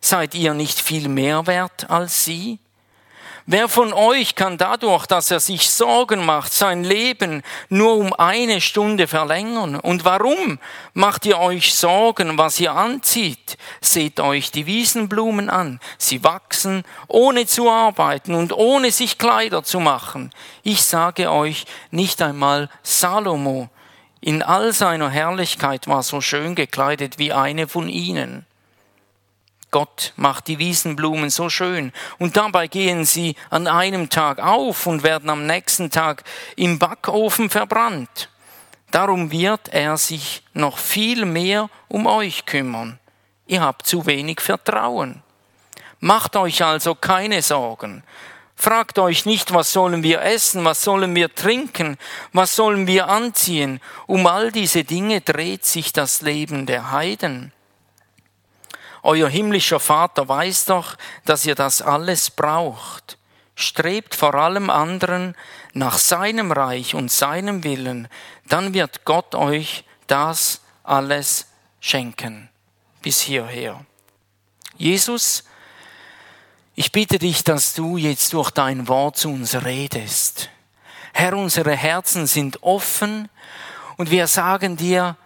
Seid 0.00 0.34
ihr 0.34 0.54
nicht 0.54 0.80
viel 0.80 1.10
mehr 1.10 1.46
wert 1.46 1.90
als 1.90 2.24
sie? 2.24 2.60
Wer 3.50 3.70
von 3.70 3.94
euch 3.94 4.34
kann 4.34 4.58
dadurch, 4.58 5.06
dass 5.06 5.30
er 5.30 5.40
sich 5.40 5.70
Sorgen 5.70 6.26
macht, 6.26 6.52
sein 6.52 6.84
Leben 6.84 7.42
nur 7.70 7.96
um 7.96 8.12
eine 8.12 8.60
Stunde 8.60 9.06
verlängern? 9.06 9.76
Und 9.76 10.04
warum 10.04 10.58
macht 10.92 11.24
ihr 11.24 11.38
euch 11.38 11.74
Sorgen, 11.74 12.36
was 12.36 12.60
ihr 12.60 12.72
anzieht? 12.72 13.56
Seht 13.80 14.20
euch 14.20 14.50
die 14.50 14.66
Wiesenblumen 14.66 15.48
an. 15.48 15.80
Sie 15.96 16.22
wachsen, 16.22 16.84
ohne 17.06 17.46
zu 17.46 17.70
arbeiten 17.70 18.34
und 18.34 18.52
ohne 18.52 18.90
sich 18.90 19.16
Kleider 19.16 19.62
zu 19.62 19.80
machen. 19.80 20.30
Ich 20.62 20.82
sage 20.82 21.32
euch, 21.32 21.64
nicht 21.90 22.20
einmal 22.20 22.68
Salomo 22.82 23.70
in 24.20 24.42
all 24.42 24.74
seiner 24.74 25.08
Herrlichkeit 25.08 25.86
war 25.86 26.02
so 26.02 26.20
schön 26.20 26.54
gekleidet 26.54 27.18
wie 27.18 27.32
eine 27.32 27.68
von 27.68 27.88
ihnen. 27.88 28.44
Gott 29.70 30.14
macht 30.16 30.48
die 30.48 30.58
Wiesenblumen 30.58 31.28
so 31.28 31.50
schön 31.50 31.92
und 32.18 32.36
dabei 32.36 32.68
gehen 32.68 33.04
sie 33.04 33.36
an 33.50 33.66
einem 33.66 34.08
Tag 34.08 34.38
auf 34.38 34.86
und 34.86 35.02
werden 35.02 35.28
am 35.28 35.46
nächsten 35.46 35.90
Tag 35.90 36.24
im 36.56 36.78
Backofen 36.78 37.50
verbrannt. 37.50 38.30
Darum 38.90 39.30
wird 39.30 39.68
er 39.68 39.98
sich 39.98 40.42
noch 40.54 40.78
viel 40.78 41.26
mehr 41.26 41.68
um 41.88 42.06
euch 42.06 42.46
kümmern. 42.46 42.98
Ihr 43.46 43.60
habt 43.60 43.86
zu 43.86 44.06
wenig 44.06 44.40
Vertrauen. 44.40 45.22
Macht 46.00 46.36
euch 46.36 46.64
also 46.64 46.94
keine 46.94 47.42
Sorgen. 47.42 48.04
Fragt 48.56 48.98
euch 48.98 49.26
nicht, 49.26 49.52
was 49.52 49.72
sollen 49.72 50.02
wir 50.02 50.22
essen, 50.22 50.64
was 50.64 50.82
sollen 50.82 51.14
wir 51.14 51.34
trinken, 51.34 51.96
was 52.32 52.56
sollen 52.56 52.86
wir 52.86 53.08
anziehen. 53.08 53.80
Um 54.06 54.26
all 54.26 54.50
diese 54.50 54.82
Dinge 54.84 55.20
dreht 55.20 55.64
sich 55.64 55.92
das 55.92 56.22
Leben 56.22 56.66
der 56.66 56.90
Heiden. 56.90 57.52
Euer 59.02 59.28
himmlischer 59.28 59.80
Vater 59.80 60.28
weiß 60.28 60.66
doch, 60.66 60.96
dass 61.24 61.46
ihr 61.46 61.54
das 61.54 61.82
alles 61.82 62.30
braucht. 62.30 63.18
Strebt 63.54 64.14
vor 64.14 64.34
allem 64.34 64.70
anderen 64.70 65.34
nach 65.72 65.98
seinem 65.98 66.52
Reich 66.52 66.94
und 66.94 67.10
seinem 67.10 67.64
Willen, 67.64 68.08
dann 68.46 68.74
wird 68.74 69.04
Gott 69.04 69.34
euch 69.34 69.84
das 70.06 70.60
alles 70.84 71.46
schenken. 71.80 72.48
Bis 73.02 73.20
hierher. 73.20 73.84
Jesus, 74.76 75.44
ich 76.74 76.92
bitte 76.92 77.18
dich, 77.18 77.42
dass 77.42 77.74
du 77.74 77.96
jetzt 77.96 78.32
durch 78.32 78.50
dein 78.50 78.86
Wort 78.86 79.16
zu 79.16 79.28
uns 79.30 79.64
redest. 79.64 80.50
Herr, 81.12 81.36
unsere 81.36 81.74
Herzen 81.74 82.28
sind 82.28 82.62
offen 82.62 83.28
und 83.96 84.12
wir 84.12 84.28
sagen 84.28 84.76
dir, 84.76 85.16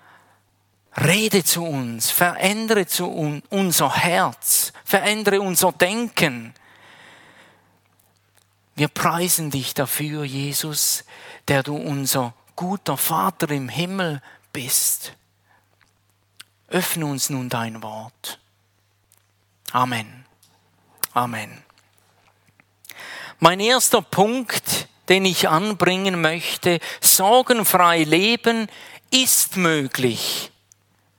rede 1.01 1.45
zu 1.45 1.65
uns, 1.65 2.11
verändere 2.11 2.87
zu 2.87 3.07
uns 3.07 3.45
unser 3.51 3.95
Herz, 3.95 4.73
verändere 4.85 5.41
unser 5.41 5.73
Denken. 5.73 6.55
Wir 8.75 8.89
preisen 8.89 9.51
dich 9.51 9.75
dafür, 9.75 10.25
Jesus, 10.25 11.05
der 11.49 11.63
du 11.63 11.77
unser 11.77 12.35
guter 12.57 12.97
Vater 12.97 13.51
im 13.51 13.69
Himmel 13.69 14.23
bist. 14.53 15.15
Öffne 16.69 17.07
uns 17.07 17.29
nun 17.29 17.49
dein 17.49 17.83
Wort. 17.83 18.39
Amen. 19.73 20.25
Amen. 21.13 21.63
Mein 23.39 23.61
erster 23.61 24.03
Punkt, 24.03 24.89
den 25.09 25.25
ich 25.25 25.49
anbringen 25.49 26.21
möchte, 26.21 26.79
sorgenfrei 27.01 28.05
leben 28.05 28.69
ist 29.11 29.57
möglich, 29.57 30.52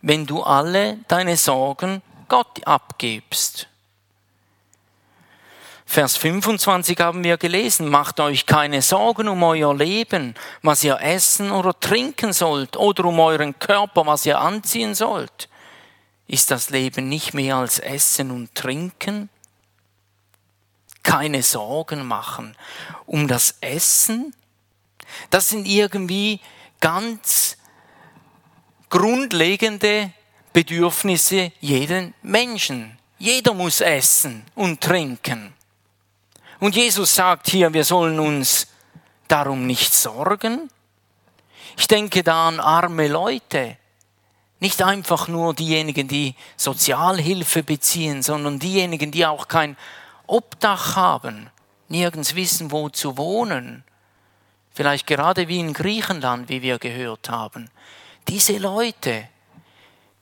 wenn 0.04 0.26
du 0.26 0.44
alle 0.44 1.00
deine 1.08 1.38
Sorgen 1.38 2.04
Gott 2.28 2.68
abgibst. 2.68 3.68
Vers 5.86 6.18
25 6.18 7.00
haben 7.00 7.24
wir 7.24 7.38
gelesen, 7.38 7.88
macht 7.88 8.20
euch 8.20 8.46
keine 8.46 8.82
Sorgen 8.82 9.28
um 9.30 9.42
euer 9.44 9.74
Leben, 9.74 10.36
was 10.62 10.84
ihr 10.84 11.00
essen 11.00 11.52
oder 11.52 11.80
trinken 11.80 12.34
sollt, 12.34 12.76
oder 12.76 13.06
um 13.06 13.20
euren 13.20 13.58
Körper, 13.60 14.06
was 14.06 14.26
ihr 14.26 14.40
anziehen 14.40 14.94
sollt. 14.94 15.48
Ist 16.28 16.52
das 16.52 16.70
Leben 16.70 17.08
nicht 17.08 17.34
mehr 17.34 17.58
als 17.58 17.80
Essen 17.80 18.32
und 18.32 18.54
Trinken? 18.56 19.30
Keine 21.02 21.44
Sorgen 21.44 22.06
machen 22.06 22.58
um 23.06 23.28
das 23.28 23.56
Essen? 23.62 24.36
Das 25.30 25.48
sind 25.48 25.66
irgendwie 25.66 26.42
ganz 26.82 27.58
grundlegende 28.94 30.12
Bedürfnisse 30.54 31.52
jeden 31.60 32.14
Menschen. 32.22 32.96
Jeder 33.18 33.56
muss 33.56 33.82
essen 33.82 34.46
und 34.54 34.82
trinken. 34.82 35.52
Und 36.60 36.76
Jesus 36.76 37.16
sagt 37.16 37.50
hier, 37.50 37.74
wir 37.74 37.86
sollen 37.86 38.20
uns 38.20 38.68
darum 39.28 39.66
nicht 39.66 39.96
sorgen. 39.96 40.70
Ich 41.76 41.88
denke 41.88 42.22
da 42.22 42.50
an 42.50 42.60
arme 42.60 43.08
Leute. 43.08 43.78
Nicht 44.60 44.84
einfach 44.84 45.28
nur 45.28 45.56
diejenigen, 45.56 46.08
die 46.08 46.36
Sozialhilfe 46.56 47.64
beziehen, 47.64 48.22
sondern 48.22 48.60
diejenigen, 48.60 49.10
die 49.10 49.26
auch 49.26 49.48
kein 49.48 49.76
Obdach 50.28 50.96
haben, 50.96 51.50
nirgends 51.88 52.36
wissen, 52.36 52.70
wo 52.70 52.90
zu 52.90 53.18
wohnen. 53.18 53.84
Vielleicht 54.72 55.08
gerade 55.08 55.48
wie 55.48 55.60
in 55.60 55.74
Griechenland, 55.74 56.48
wie 56.48 56.62
wir 56.62 56.78
gehört 56.78 57.32
haben. 57.32 57.72
Diese 58.28 58.58
Leute, 58.58 59.28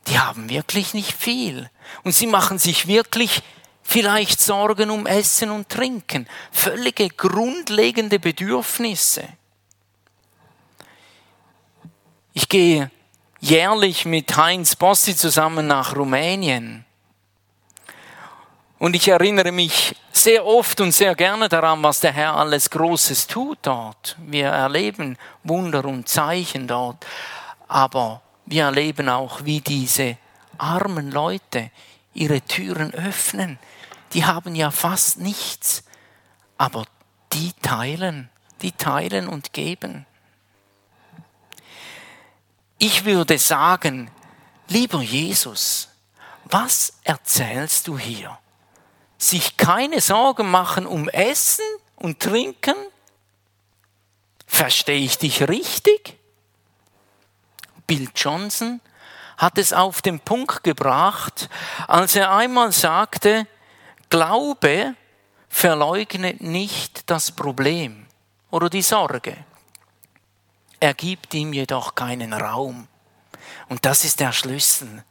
die 0.08 0.20
haben 0.20 0.50
wirklich 0.50 0.94
nicht 0.94 1.14
viel. 1.14 1.70
Und 2.04 2.14
sie 2.14 2.28
machen 2.28 2.60
sich 2.60 2.88
wirklich 2.88 3.42
vielleicht 3.84 4.42
Sorgen 4.42 4.90
um 4.90 5.06
Essen 5.06 5.52
und 5.52 5.70
Trinken, 5.70 6.28
völlige 6.52 7.10
grundlegende 7.10 8.20
Bedürfnisse. 8.20 9.28
Ich 12.34 12.48
gehe 12.48 12.90
jährlich 13.40 14.06
mit 14.06 14.36
Heinz 14.38 14.76
Bossi 14.76 15.16
zusammen 15.16 15.68
nach 15.68 15.96
Rumänien. 15.96 16.86
Und 18.80 18.96
ich 18.96 19.10
erinnere 19.10 19.52
mich 19.52 19.96
sehr 20.12 20.46
oft 20.46 20.82
und 20.82 20.92
sehr 20.92 21.14
gerne 21.14 21.50
daran, 21.50 21.84
was 21.84 22.00
der 22.00 22.14
Herr 22.14 22.36
alles 22.36 22.70
Großes 22.70 23.28
tut 23.28 23.60
dort. 23.64 24.16
Wir 24.26 24.48
erleben 24.48 25.18
Wunder 25.44 25.86
und 25.86 26.08
Zeichen 26.08 26.68
dort. 26.68 27.06
Aber 27.72 28.22
wir 28.48 28.66
erleben 28.66 29.08
auch, 29.08 29.46
wie 29.46 29.62
diese 29.62 30.18
armen 30.58 31.10
Leute 31.10 31.72
ihre 32.14 32.42
Türen 32.42 32.94
öffnen, 32.94 33.60
die 34.12 34.26
haben 34.26 34.56
ja 34.56 34.72
fast 34.72 35.20
nichts, 35.20 35.86
aber 36.58 36.84
die 37.32 37.54
teilen, 37.62 38.30
die 38.62 38.74
teilen 38.74 39.30
und 39.30 39.54
geben. 39.54 40.06
Ich 42.78 43.06
würde 43.06 43.38
sagen, 43.38 44.12
lieber 44.68 45.02
Jesus, 45.02 45.88
was 46.44 46.96
erzählst 47.06 47.88
du 47.88 47.98
hier? 47.98 48.38
Sich 49.18 49.56
keine 49.56 50.02
Sorgen 50.02 50.52
machen 50.52 50.86
um 50.86 51.08
Essen 51.08 51.64
und 51.96 52.20
Trinken? 52.20 52.76
Verstehe 54.46 55.00
ich 55.00 55.18
dich 55.18 55.48
richtig? 55.48 56.21
Bill 57.92 58.08
Johnson 58.16 58.80
hat 59.36 59.58
es 59.58 59.74
auf 59.74 60.02
den 60.02 60.22
Punkt 60.22 60.64
gebracht, 60.64 61.50
als 61.90 62.16
er 62.16 62.32
einmal 62.32 62.72
sagte, 62.72 63.46
Glaube 64.10 64.96
verleugnet 65.50 66.40
nicht 66.40 67.10
das 67.10 67.34
Problem 67.34 68.06
oder 68.50 68.70
die 68.70 68.82
Sorge. 68.82 69.36
Er 70.80 70.94
gibt 70.94 71.34
ihm 71.34 71.52
jedoch 71.52 71.94
keinen 71.94 72.32
Raum. 72.32 72.88
Und 73.68 73.84
das 73.84 74.06
ist 74.06 74.22
der 74.22 74.32
Schlüssel. 74.32 75.04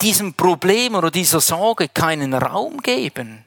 Diesem 0.00 0.34
Problem 0.34 0.94
oder 0.94 1.10
dieser 1.10 1.40
Sorge 1.40 1.88
keinen 1.88 2.34
Raum 2.34 2.82
geben. 2.82 3.44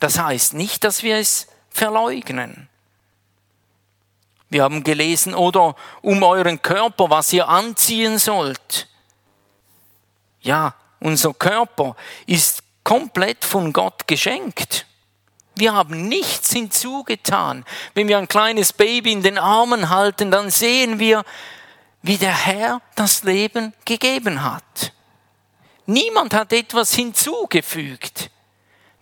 Das 0.00 0.18
heißt 0.18 0.52
nicht, 0.52 0.84
dass 0.84 1.02
wir 1.02 1.16
es 1.16 1.46
verleugnen. 1.70 2.67
Wir 4.50 4.62
haben 4.62 4.82
gelesen, 4.82 5.34
oder 5.34 5.76
um 6.00 6.22
euren 6.22 6.62
Körper, 6.62 7.10
was 7.10 7.32
ihr 7.32 7.48
anziehen 7.48 8.18
sollt. 8.18 8.88
Ja, 10.40 10.74
unser 11.00 11.34
Körper 11.34 11.96
ist 12.26 12.62
komplett 12.82 13.44
von 13.44 13.72
Gott 13.72 14.06
geschenkt. 14.06 14.86
Wir 15.54 15.74
haben 15.74 16.08
nichts 16.08 16.52
hinzugetan. 16.52 17.64
Wenn 17.94 18.08
wir 18.08 18.16
ein 18.16 18.28
kleines 18.28 18.72
Baby 18.72 19.12
in 19.12 19.22
den 19.22 19.38
Armen 19.38 19.90
halten, 19.90 20.30
dann 20.30 20.50
sehen 20.50 20.98
wir, 20.98 21.24
wie 22.00 22.16
der 22.16 22.34
Herr 22.34 22.80
das 22.94 23.24
Leben 23.24 23.74
gegeben 23.84 24.42
hat. 24.42 24.92
Niemand 25.86 26.32
hat 26.32 26.52
etwas 26.52 26.94
hinzugefügt. 26.94 28.30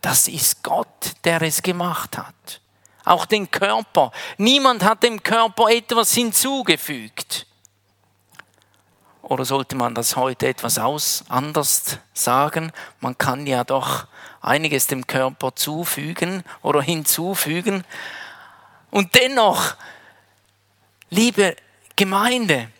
Das 0.00 0.28
ist 0.28 0.62
Gott, 0.62 1.12
der 1.24 1.42
es 1.42 1.62
gemacht 1.62 2.16
hat. 2.16 2.60
Auch 3.06 3.24
den 3.24 3.50
Körper. 3.50 4.10
Niemand 4.36 4.84
hat 4.84 5.04
dem 5.04 5.22
Körper 5.22 5.70
etwas 5.70 6.12
hinzugefügt. 6.12 7.46
Oder 9.22 9.44
sollte 9.44 9.76
man 9.76 9.94
das 9.94 10.16
heute 10.16 10.48
etwas 10.48 10.78
aus, 10.78 11.24
anders 11.28 11.98
sagen? 12.12 12.72
Man 13.00 13.16
kann 13.16 13.46
ja 13.46 13.62
doch 13.62 14.08
einiges 14.40 14.88
dem 14.88 15.06
Körper 15.06 15.54
zufügen 15.54 16.42
oder 16.62 16.82
hinzufügen. 16.82 17.84
Und 18.90 19.14
dennoch, 19.14 19.76
liebe 21.08 21.56
Gemeinde, 21.94 22.70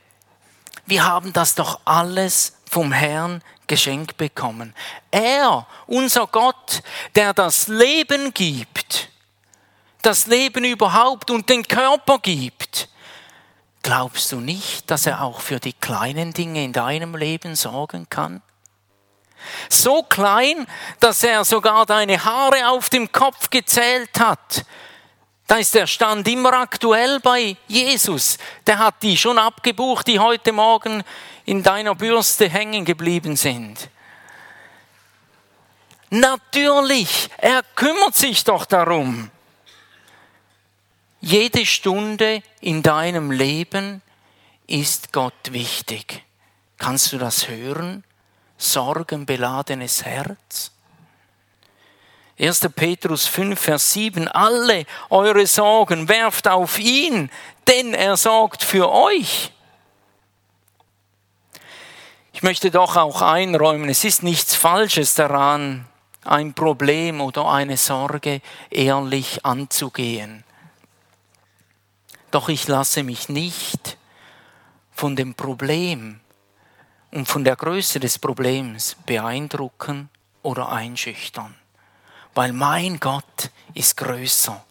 wir 0.87 1.04
haben 1.04 1.33
das 1.33 1.54
doch 1.54 1.80
alles 1.85 2.59
vom 2.68 2.90
Herrn 2.90 3.42
geschenkt 3.68 4.16
bekommen. 4.16 4.75
Er, 5.12 5.68
unser 5.87 6.26
Gott, 6.26 6.83
der 7.14 7.33
das 7.33 7.68
Leben 7.68 8.35
gibt, 8.35 9.11
das 10.06 10.26
Leben 10.26 10.64
überhaupt 10.64 11.30
und 11.30 11.48
den 11.48 11.66
Körper 11.66 12.18
gibt, 12.18 12.88
Glaubst 13.86 14.32
du 14.32 14.40
nicht, 14.40 14.90
dass 14.90 15.06
er 15.06 15.22
auch 15.22 15.40
für 15.40 15.60
die 15.60 15.72
kleinen 15.72 16.32
Dinge 16.32 16.64
in 16.64 16.72
deinem 16.72 17.14
Leben 17.14 17.54
sorgen 17.54 18.08
kann? 18.10 18.42
So 19.68 20.02
klein, 20.02 20.66
dass 20.98 21.22
er 21.22 21.44
sogar 21.44 21.86
deine 21.86 22.25
Haare 22.25 22.68
auf 22.68 22.90
dem 22.90 23.12
Kopf 23.12 23.48
gezählt 23.48 24.18
hat. 24.18 24.64
Da 25.46 25.58
ist 25.58 25.72
der 25.76 25.86
Stand 25.86 26.26
immer 26.26 26.52
aktuell 26.54 27.20
bei 27.20 27.56
Jesus. 27.68 28.38
Der 28.66 28.80
hat 28.80 29.04
die 29.04 29.16
schon 29.16 29.38
abgebucht, 29.38 30.08
die 30.08 30.18
heute 30.18 30.50
Morgen 30.50 31.04
in 31.44 31.62
deiner 31.62 31.94
Bürste 31.94 32.48
hängen 32.48 32.84
geblieben 32.84 33.36
sind. 33.36 33.88
Natürlich, 36.10 37.30
er 37.38 37.62
kümmert 37.76 38.16
sich 38.16 38.42
doch 38.42 38.64
darum. 38.64 39.30
Jede 41.28 41.66
Stunde 41.66 42.40
in 42.61 42.85
deinem 42.85 43.33
Leben 43.33 44.00
ist 44.68 45.12
Gott 45.12 45.50
wichtig. 45.50 46.23
Kannst 46.78 47.12
du 47.12 47.18
das 47.18 47.49
hören? 47.49 48.04
Sorgenbeladenes 48.59 50.04
Herz. 50.04 50.71
1. 52.38 52.68
Petrus 52.76 53.26
5, 53.26 53.61
Vers 53.61 53.92
7. 53.95 54.28
Alle 54.28 54.87
eure 55.11 55.49
Sorgen 55.49 56.09
werft 56.09 56.47
auf 56.47 56.78
ihn, 56.78 57.28
denn 57.66 57.92
er 57.92 58.16
sorgt 58.16 58.62
für 58.62 58.88
euch. 58.88 59.50
Ich 62.35 62.45
möchte 62.45 62.71
doch 62.71 62.95
auch 62.95 63.21
einräumen, 63.21 63.88
es 63.88 64.04
ist 64.04 64.23
nichts 64.23 64.54
Falsches 64.54 65.14
daran, 65.14 65.88
ein 66.25 66.54
Problem 66.54 67.21
oder 67.21 67.49
eine 67.49 67.76
Sorge 67.76 68.42
ehrlich 68.71 69.45
anzugehen. 69.45 70.45
Doch 72.36 72.50
ich 72.50 72.68
lasse 72.68 73.02
mich 73.02 73.30
nicht 73.30 73.96
von 74.92 75.16
dem 75.16 75.34
Problem 75.34 76.20
und 77.10 77.26
von 77.26 77.44
der 77.44 77.56
Größe 77.56 77.98
des 77.98 78.18
Problems 78.18 78.94
beeindrucken 79.06 80.10
oder 80.42 80.70
einschüchtern, 80.70 81.54
weil 82.34 82.52
mein 82.52 83.00
Gott 83.00 83.50
ist 83.72 83.96
größer 83.96 84.62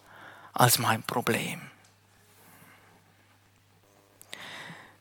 als 0.52 0.78
mein 0.78 1.02
Problem. 1.02 1.60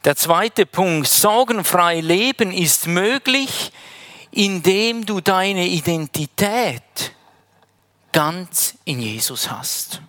Der 0.03 0.15
zweite 0.15 0.65
Punkt, 0.65 1.07
sorgenfrei 1.07 2.01
leben 2.01 2.51
ist 2.51 2.88
möglich, 2.88 3.72
indem 4.31 5.05
du 5.05 5.22
deine 5.22 5.67
Identität 5.67 7.13
ganz 8.12 8.74
in 8.86 9.01
Jesus 9.01 9.51
hast. 9.51 10.01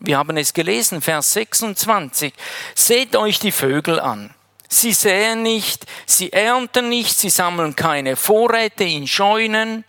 Wir 0.00 0.18
haben 0.18 0.36
es 0.36 0.52
gelesen, 0.52 1.00
Vers 1.00 1.32
26. 1.32 2.32
Seht 2.74 3.16
euch 3.16 3.38
die 3.38 3.52
Vögel 3.52 3.98
an. 4.00 4.34
Sie 4.68 4.92
säen 4.92 5.42
nicht, 5.42 5.86
sie 6.06 6.32
ernten 6.32 6.88
nicht, 6.88 7.16
sie 7.16 7.30
sammeln 7.30 7.76
keine 7.76 8.16
Vorräte 8.16 8.84
in 8.84 9.06
Scheunen, 9.06 9.84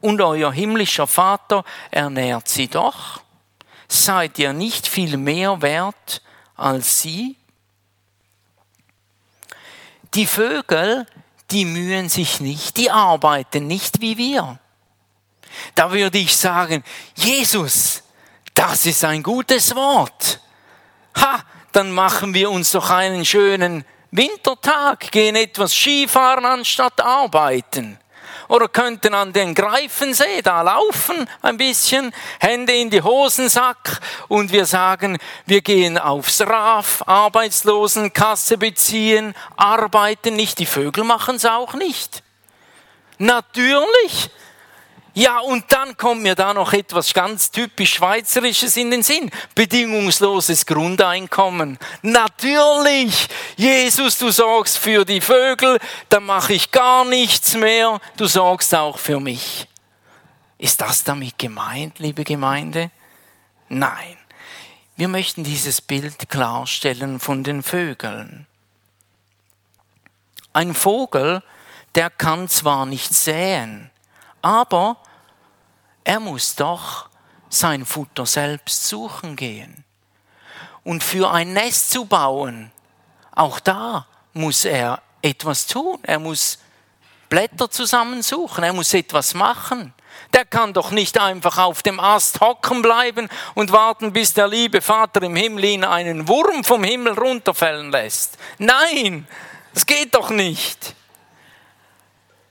und 0.00 0.20
euer 0.22 0.50
himmlischer 0.50 1.06
Vater 1.06 1.62
ernährt 1.90 2.48
sie 2.48 2.68
doch. 2.68 3.20
Seid 3.86 4.38
ihr 4.38 4.54
nicht 4.54 4.88
viel 4.88 5.18
mehr 5.18 5.60
wert 5.60 6.22
als 6.56 7.02
sie? 7.02 7.36
Die 10.14 10.26
Vögel 10.26 11.06
die 11.50 11.64
mühen 11.64 12.08
sich 12.08 12.40
nicht, 12.40 12.76
die 12.76 12.90
arbeiten 12.90 13.66
nicht 13.66 14.00
wie 14.00 14.16
wir. 14.16 14.58
Da 15.74 15.92
würde 15.92 16.18
ich 16.18 16.36
sagen, 16.36 16.84
Jesus, 17.16 18.02
das 18.54 18.86
ist 18.86 19.04
ein 19.04 19.22
gutes 19.22 19.74
Wort. 19.74 20.40
Ha, 21.16 21.40
dann 21.72 21.92
machen 21.92 22.34
wir 22.34 22.50
uns 22.50 22.72
doch 22.72 22.90
einen 22.90 23.24
schönen 23.24 23.84
Wintertag, 24.10 25.10
gehen 25.12 25.36
etwas 25.36 25.72
Skifahren 25.72 26.44
anstatt 26.44 27.00
arbeiten 27.00 27.98
oder 28.50 28.68
könnten 28.68 29.14
an 29.14 29.32
den 29.32 29.54
Greifensee 29.54 30.42
da 30.42 30.62
laufen 30.62 31.28
ein 31.40 31.56
bisschen, 31.56 32.12
Hände 32.40 32.74
in 32.74 32.90
die 32.90 33.00
Hosensack 33.00 34.00
und 34.28 34.52
wir 34.52 34.66
sagen, 34.66 35.18
wir 35.46 35.60
gehen 35.60 35.96
aufs 35.96 36.40
RAF, 36.40 37.02
Arbeitslosenkasse 37.06 38.58
beziehen, 38.58 39.34
arbeiten 39.56 40.34
nicht, 40.34 40.58
die 40.58 40.66
Vögel 40.66 41.04
machen 41.04 41.36
es 41.36 41.46
auch 41.46 41.74
nicht. 41.74 42.24
Natürlich, 43.18 44.30
ja, 45.14 45.40
und 45.40 45.64
dann 45.72 45.96
kommt 45.96 46.22
mir 46.22 46.34
da 46.34 46.54
noch 46.54 46.72
etwas 46.72 47.12
ganz 47.12 47.50
typisch 47.50 47.94
Schweizerisches 47.94 48.76
in 48.76 48.90
den 48.90 49.02
Sinn. 49.02 49.30
Bedingungsloses 49.54 50.66
Grundeinkommen. 50.66 51.78
Natürlich, 52.02 53.28
Jesus, 53.56 54.18
du 54.18 54.30
sorgst 54.30 54.78
für 54.78 55.04
die 55.04 55.20
Vögel, 55.20 55.78
dann 56.08 56.24
mache 56.24 56.52
ich 56.52 56.70
gar 56.70 57.04
nichts 57.04 57.54
mehr, 57.54 58.00
du 58.16 58.26
sorgst 58.26 58.74
auch 58.74 58.98
für 58.98 59.20
mich. 59.20 59.66
Ist 60.58 60.80
das 60.80 61.02
damit 61.04 61.38
gemeint, 61.38 61.98
liebe 61.98 62.22
Gemeinde? 62.22 62.90
Nein. 63.68 64.16
Wir 64.96 65.08
möchten 65.08 65.44
dieses 65.44 65.80
Bild 65.80 66.28
klarstellen 66.28 67.20
von 67.20 67.42
den 67.42 67.62
Vögeln. 67.62 68.46
Ein 70.52 70.74
Vogel, 70.74 71.42
der 71.94 72.10
kann 72.10 72.48
zwar 72.48 72.84
nicht 72.84 73.14
säen, 73.14 73.90
aber 74.42 74.98
er 76.10 76.18
muss 76.18 76.56
doch 76.56 77.08
sein 77.48 77.86
Futter 77.86 78.26
selbst 78.26 78.88
suchen 78.88 79.36
gehen. 79.36 79.84
Und 80.82 81.04
für 81.04 81.30
ein 81.30 81.52
Nest 81.52 81.92
zu 81.92 82.04
bauen, 82.04 82.72
auch 83.30 83.60
da 83.60 84.08
muss 84.32 84.64
er 84.64 85.02
etwas 85.22 85.68
tun. 85.68 86.00
Er 86.02 86.18
muss 86.18 86.58
Blätter 87.28 87.70
zusammensuchen, 87.70 88.64
er 88.64 88.72
muss 88.72 88.92
etwas 88.92 89.34
machen. 89.34 89.94
Der 90.34 90.44
kann 90.44 90.72
doch 90.72 90.90
nicht 90.90 91.16
einfach 91.16 91.58
auf 91.58 91.84
dem 91.84 92.00
Ast 92.00 92.40
hocken 92.40 92.82
bleiben 92.82 93.28
und 93.54 93.70
warten, 93.70 94.12
bis 94.12 94.34
der 94.34 94.48
liebe 94.48 94.80
Vater 94.80 95.22
im 95.22 95.36
Himmel 95.36 95.64
ihn 95.64 95.84
einen 95.84 96.26
Wurm 96.26 96.64
vom 96.64 96.82
Himmel 96.82 97.12
runterfällen 97.12 97.92
lässt. 97.92 98.36
Nein, 98.58 99.28
das 99.74 99.86
geht 99.86 100.16
doch 100.16 100.30
nicht. 100.30 100.96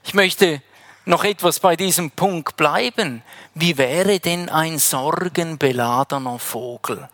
Ich 0.02 0.14
möchte 0.14 0.62
noch 1.04 1.24
etwas 1.24 1.60
bei 1.60 1.76
diesem 1.76 2.10
Punkt 2.10 2.56
bleiben. 2.56 3.22
Wie 3.54 3.78
wäre 3.78 4.20
denn 4.20 4.48
ein 4.48 4.78
sorgenbeladener 4.78 6.38
Vogel? 6.38 7.08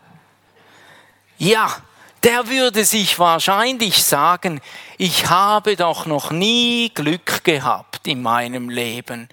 Ja, 1.39 1.75
der 2.23 2.49
würde 2.49 2.85
sich 2.85 3.19
wahrscheinlich 3.19 4.03
sagen, 4.03 4.61
ich 4.99 5.29
habe 5.29 5.77
doch 5.77 6.07
noch 6.07 6.31
nie 6.31 6.91
Glück 6.95 7.45
gehabt 7.45 8.07
in 8.09 8.23
meinem 8.23 8.69
Leben. 8.69 9.29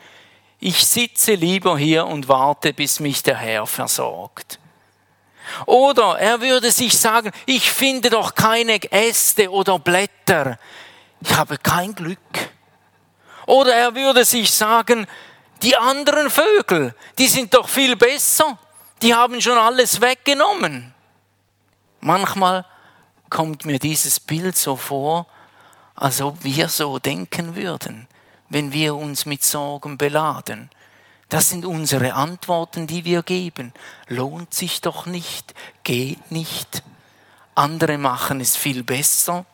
Ich 0.60 0.86
sitze 0.86 1.34
lieber 1.34 1.78
hier 1.78 2.06
und 2.06 2.28
warte, 2.28 2.74
bis 2.74 3.00
mich 3.00 3.24
der 3.24 3.38
Herr 3.38 3.66
versorgt. 3.66 4.60
Oder 5.66 6.20
er 6.20 6.42
würde 6.42 6.72
sich 6.72 6.98
sagen, 6.98 7.32
ich 7.46 7.72
finde 7.72 8.10
doch 8.10 8.36
keine 8.36 8.82
Äste 8.92 9.52
oder 9.52 9.80
Blätter. 9.80 10.58
Ich 11.22 11.36
habe 11.36 11.58
kein 11.58 11.94
Glück. 11.96 12.20
Oder 13.46 13.76
er 13.76 13.96
würde 13.96 14.26
sich 14.26 14.52
sagen, 14.52 15.08
die 15.62 15.76
anderen 15.76 16.30
Vögel, 16.30 16.96
die 17.18 17.28
sind 17.28 17.54
doch 17.54 17.70
viel 17.70 17.96
besser, 17.96 18.58
die 19.02 19.14
haben 19.14 19.42
schon 19.42 19.58
alles 19.58 20.02
weggenommen. 20.02 20.94
Manchmal 22.00 22.66
kommt 23.30 23.66
mir 23.66 23.80
dieses 23.80 24.20
Bild 24.20 24.58
so 24.58 24.76
vor, 24.76 25.28
als 25.96 26.22
ob 26.22 26.44
wir 26.44 26.70
so 26.70 27.00
denken 27.00 27.56
würden, 27.56 28.08
wenn 28.50 28.74
wir 28.74 28.96
uns 28.96 29.26
mit 29.26 29.44
Sorgen 29.44 29.98
beladen. 29.98 30.70
Das 31.30 31.50
sind 31.50 31.66
unsere 31.66 32.14
Antworten, 32.14 32.86
die 32.88 33.06
wir 33.06 33.24
geben. 33.24 33.74
Lohnt 34.08 34.54
sich 34.54 34.82
doch 34.82 35.06
nicht, 35.06 35.54
geht 35.84 36.32
nicht. 36.32 36.84
Andere 37.56 37.98
machen 37.98 38.42
es 38.42 38.56
viel 38.56 38.84
besser. 38.84 39.46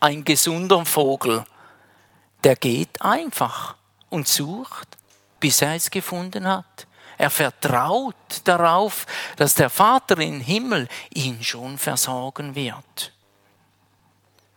Ein 0.00 0.24
gesunder 0.24 0.84
Vogel 0.84 1.44
der 2.44 2.56
geht 2.56 3.00
einfach 3.00 3.76
und 4.10 4.28
sucht, 4.28 4.96
bis 5.40 5.62
er 5.62 5.74
es 5.74 5.90
gefunden 5.90 6.46
hat. 6.46 6.86
Er 7.18 7.30
vertraut 7.30 8.14
darauf, 8.44 9.06
dass 9.36 9.54
der 9.54 9.70
Vater 9.70 10.18
im 10.18 10.40
Himmel 10.40 10.88
ihn 11.14 11.42
schon 11.42 11.78
versorgen 11.78 12.54
wird. 12.54 13.12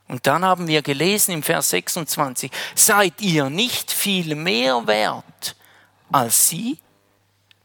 Und 0.08 0.26
dann 0.28 0.46
haben 0.46 0.68
wir 0.68 0.82
gelesen 0.82 1.32
im 1.32 1.44
Vers 1.44 1.72
26, 1.72 2.52
seid 2.76 3.22
ihr 3.22 3.50
nicht 3.50 3.92
viel 3.92 4.36
mehr 4.36 4.86
wert 4.86 5.56
als 6.12 6.50
sie? 6.50 6.80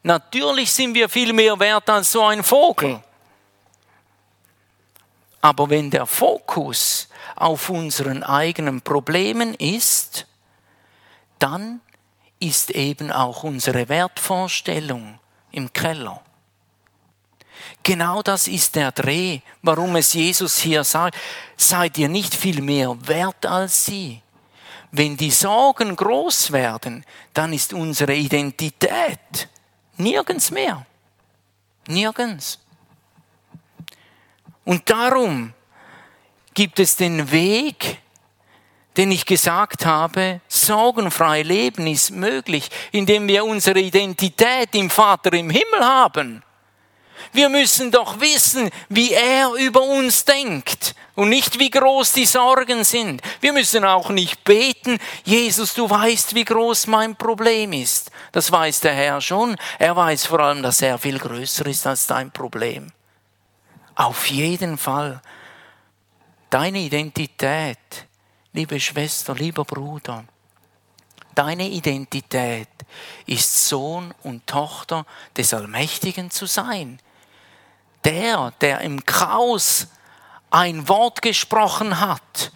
Natürlich 0.02 0.72
sind 0.72 0.94
wir 0.94 1.08
viel 1.08 1.32
mehr 1.32 1.58
wert 1.58 1.88
als 1.90 2.12
so 2.12 2.24
ein 2.24 2.42
Vogel. 2.42 3.02
Aber 5.42 5.68
wenn 5.68 5.90
der 5.90 6.06
Fokus 6.06 7.08
auf 7.40 7.70
unseren 7.70 8.22
eigenen 8.22 8.82
Problemen 8.82 9.54
ist, 9.54 10.26
dann 11.38 11.80
ist 12.38 12.70
eben 12.70 13.10
auch 13.10 13.44
unsere 13.44 13.88
Wertvorstellung 13.88 15.18
im 15.50 15.72
Keller. 15.72 16.22
Genau 17.82 18.22
das 18.22 18.46
ist 18.46 18.76
der 18.76 18.92
Dreh, 18.92 19.40
warum 19.62 19.96
es 19.96 20.12
Jesus 20.12 20.58
hier 20.58 20.84
sagt, 20.84 21.16
seid 21.56 21.96
ihr 21.96 22.08
nicht 22.08 22.34
viel 22.34 22.60
mehr 22.60 22.96
wert 23.06 23.46
als 23.46 23.86
sie. 23.86 24.22
Wenn 24.92 25.16
die 25.16 25.30
Sorgen 25.30 25.96
groß 25.96 26.52
werden, 26.52 27.04
dann 27.32 27.52
ist 27.52 27.72
unsere 27.72 28.14
Identität 28.14 29.48
nirgends 29.96 30.50
mehr. 30.50 30.84
Nirgends. 31.86 32.58
Und 34.64 34.88
darum 34.90 35.54
gibt 36.60 36.78
es 36.78 36.94
den 36.94 37.32
Weg, 37.32 38.02
den 38.98 39.10
ich 39.10 39.24
gesagt 39.24 39.86
habe, 39.86 40.42
sorgenfrei 40.46 41.40
leben 41.40 41.86
ist 41.86 42.10
möglich, 42.10 42.68
indem 42.92 43.26
wir 43.28 43.46
unsere 43.46 43.80
Identität 43.80 44.74
im 44.74 44.90
Vater 44.90 45.32
im 45.32 45.48
Himmel 45.48 45.80
haben. 45.80 46.42
Wir 47.32 47.48
müssen 47.48 47.90
doch 47.90 48.20
wissen, 48.20 48.68
wie 48.90 49.14
er 49.14 49.54
über 49.54 49.80
uns 49.80 50.26
denkt 50.26 50.94
und 51.14 51.30
nicht 51.30 51.58
wie 51.58 51.70
groß 51.70 52.12
die 52.12 52.26
Sorgen 52.26 52.84
sind. 52.84 53.22
Wir 53.40 53.54
müssen 53.54 53.82
auch 53.86 54.10
nicht 54.10 54.44
beten, 54.44 54.98
Jesus, 55.24 55.72
du 55.72 55.88
weißt, 55.88 56.34
wie 56.34 56.44
groß 56.44 56.88
mein 56.88 57.16
Problem 57.16 57.72
ist. 57.72 58.10
Das 58.32 58.52
weiß 58.52 58.80
der 58.80 58.92
Herr 58.92 59.22
schon. 59.22 59.56
Er 59.78 59.96
weiß 59.96 60.26
vor 60.26 60.40
allem, 60.40 60.62
dass 60.62 60.82
er 60.82 60.98
viel 60.98 61.18
größer 61.18 61.64
ist 61.64 61.86
als 61.86 62.06
dein 62.06 62.30
Problem. 62.30 62.92
Auf 63.94 64.26
jeden 64.26 64.76
Fall. 64.76 65.22
Deine 66.50 66.78
Identität, 66.78 68.06
liebe 68.52 68.78
Schwester, 68.78 69.34
lieber 69.34 69.64
Bruder, 69.64 70.24
deine 71.34 71.68
Identität 71.68 72.68
ist 73.26 73.68
Sohn 73.68 74.12
und 74.24 74.46
Tochter 74.46 75.06
des 75.36 75.54
Allmächtigen 75.54 76.30
zu 76.30 76.46
sein 76.46 77.00
der, 78.04 78.52
der 78.60 78.80
im 78.80 79.04
Chaos 79.04 79.88
ein 80.50 80.88
Wort 80.88 81.22
gesprochen 81.22 82.00
hat 82.00 82.52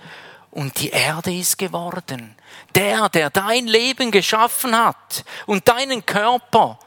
und 0.50 0.78
die 0.80 0.90
Erde 0.90 1.34
ist 1.34 1.58
geworden. 1.58 2.36
Der, 2.74 3.08
der 3.08 3.30
dein 3.30 3.66
Leben 3.66 4.10
geschaffen 4.10 4.76
hat 4.76 5.24
und 5.46 5.68
deinen 5.68 6.04
Körper. 6.04 6.78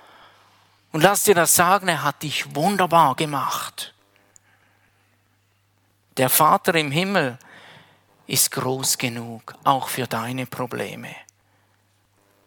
Und 0.91 1.01
lass 1.01 1.23
dir 1.23 1.35
das 1.35 1.55
sagen, 1.55 1.87
er 1.87 2.03
hat 2.03 2.23
dich 2.23 2.55
wunderbar 2.55 3.15
gemacht. 3.15 3.93
Der 6.17 6.29
Vater 6.29 6.75
im 6.75 6.91
Himmel 6.91 7.37
ist 8.25 8.51
groß 8.51 8.97
genug, 8.97 9.53
auch 9.63 9.87
für 9.87 10.07
deine 10.07 10.45
Probleme. 10.45 11.15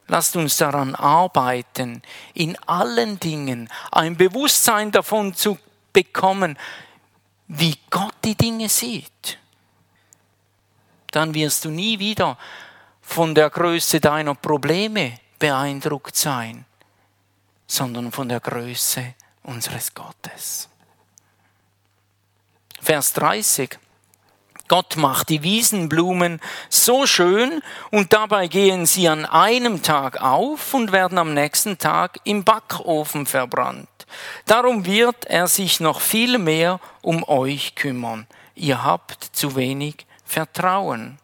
Lasst 0.09 0.35
uns 0.35 0.57
daran 0.57 0.97
arbeiten, 0.97 2.03
in 2.35 2.59
allen 2.67 3.21
Dingen 3.21 3.69
ein 3.93 4.17
Bewusstsein 4.17 4.91
davon 4.91 5.35
zu 5.35 5.57
bekommen, 5.93 6.59
wie 7.47 7.77
Gott 7.91 8.15
die 8.25 8.35
Dinge 8.35 8.69
sieht, 8.69 9.39
dann 11.11 11.35
wirst 11.35 11.65
du 11.65 11.71
nie 11.71 11.99
wieder 11.99 12.39
von 13.03 13.35
der 13.35 13.51
Größe 13.51 14.01
deiner 14.01 14.35
Probleme 14.35 15.19
beeindruckt 15.39 16.17
sein, 16.17 16.65
sondern 17.67 18.13
von 18.13 18.29
der 18.29 18.41
Größe 18.41 19.15
unseres 19.43 19.95
Gottes. 19.95 20.70
Vers 22.81 23.13
30. 23.15 23.79
Gott 24.69 24.97
macht 24.97 25.29
die 25.31 25.43
Wiesenblumen 25.43 26.41
so 26.69 27.05
schön 27.05 27.61
und 27.91 28.13
dabei 28.13 28.47
gehen 28.47 28.87
sie 28.87 29.09
an 29.09 29.27
einem 29.27 29.83
Tag 29.83 30.23
auf 30.23 30.75
und 30.75 30.93
werden 30.93 31.19
am 31.19 31.35
nächsten 31.35 31.77
Tag 31.77 32.21
im 32.25 32.45
Backofen 32.45 33.27
verbrannt. 33.27 33.89
Darum 34.47 34.87
wird 34.87 35.25
er 35.27 35.49
sich 35.49 35.81
noch 35.81 36.01
viel 36.01 36.39
mehr 36.39 36.81
um 37.03 37.29
euch 37.29 37.75
kümmern. 37.75 38.27
Ihr 38.55 38.85
habt 38.85 39.25
zu 39.33 39.57
wenig 39.57 40.07
Vertrauen. 40.25 41.19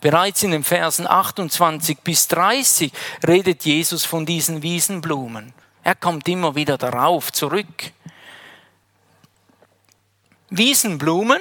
Bereits 0.00 0.42
in 0.42 0.50
den 0.50 0.64
Versen 0.64 1.06
28 1.06 2.00
bis 2.00 2.28
30 2.28 2.92
redet 3.26 3.64
Jesus 3.64 4.04
von 4.04 4.26
diesen 4.26 4.62
Wiesenblumen. 4.62 5.54
Er 5.82 5.94
kommt 5.94 6.28
immer 6.28 6.54
wieder 6.54 6.76
darauf 6.76 7.32
zurück. 7.32 7.92
Wiesenblumen 10.50 11.40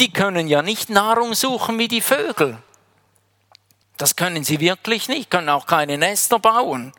die 0.00 0.10
können 0.10 0.48
ja 0.48 0.62
nicht 0.62 0.88
Nahrung 0.88 1.34
suchen 1.34 1.78
wie 1.78 1.86
die 1.86 2.00
Vögel. 2.00 2.58
Das 3.98 4.16
können 4.16 4.44
sie 4.44 4.58
wirklich 4.58 5.08
nicht, 5.08 5.30
können 5.30 5.50
auch 5.50 5.66
keine 5.66 5.98
Nester 5.98 6.38
bauen. 6.38 6.92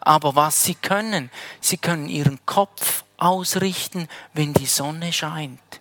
Aber 0.00 0.36
was 0.36 0.62
sie 0.62 0.76
können, 0.76 1.30
sie 1.60 1.78
können 1.78 2.08
ihren 2.08 2.38
Kopf 2.46 3.02
ausrichten, 3.16 4.08
wenn 4.34 4.54
die 4.54 4.66
Sonne 4.66 5.12
scheint. 5.12 5.80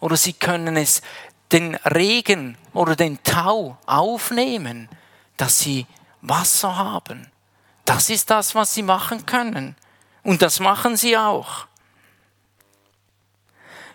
Oder 0.00 0.16
sie 0.16 0.32
können 0.32 0.76
es, 0.76 1.02
den 1.52 1.74
Regen 1.76 2.56
oder 2.72 2.96
den 2.96 3.22
Tau 3.22 3.76
aufnehmen, 3.84 4.88
dass 5.36 5.58
sie 5.58 5.86
Wasser 6.22 6.76
haben. 6.76 7.30
Das 7.84 8.08
ist 8.08 8.30
das, 8.30 8.54
was 8.54 8.72
sie 8.72 8.82
machen 8.82 9.26
können. 9.26 9.76
Und 10.22 10.40
das 10.40 10.60
machen 10.60 10.96
sie 10.96 11.18
auch. 11.18 11.66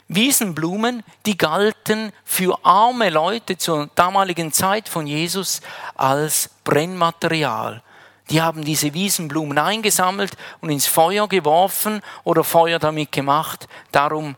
Wiesenblumen, 0.10 1.04
die 1.28 1.38
galten 1.38 2.12
für 2.26 2.66
arme 2.66 3.12
Leute 3.12 3.58
zur 3.58 3.90
damaligen 3.94 4.52
Zeit 4.52 4.90
von 4.90 5.06
Jesus 5.06 5.62
als 5.96 6.50
Brennmaterial. 6.64 7.84
Die 8.32 8.42
haben 8.42 8.66
diese 8.66 8.96
Wiesenblumen 8.96 9.60
eingesammelt 9.60 10.36
und 10.62 10.72
ins 10.72 10.88
Feuer 10.88 11.28
geworfen 11.28 12.02
oder 12.24 12.44
Feuer 12.44 12.80
damit 12.80 13.12
gemacht. 13.12 13.68
Darum 13.92 14.36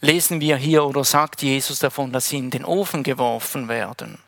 lesen 0.00 0.40
wir 0.40 0.56
hier 0.56 0.84
oder 0.84 1.04
sagt 1.04 1.42
Jesus 1.42 1.78
davon, 1.78 2.12
dass 2.12 2.28
sie 2.28 2.38
in 2.38 2.50
den 2.50 2.64
Ofen 2.64 3.04
geworfen 3.04 3.68
werden. 3.68 4.18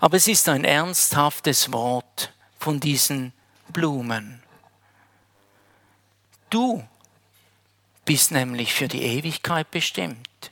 Aber 0.00 0.16
es 0.16 0.28
ist 0.28 0.48
ein 0.48 0.64
ernsthaftes 0.64 1.72
Wort 1.72 2.32
von 2.60 2.78
diesen 2.78 3.32
Blumen. 3.72 4.40
Du 6.50 6.84
bist 8.04 8.30
nämlich 8.30 8.74
für 8.74 8.88
die 8.88 9.02
Ewigkeit 9.02 9.70
bestimmt. 9.70 10.50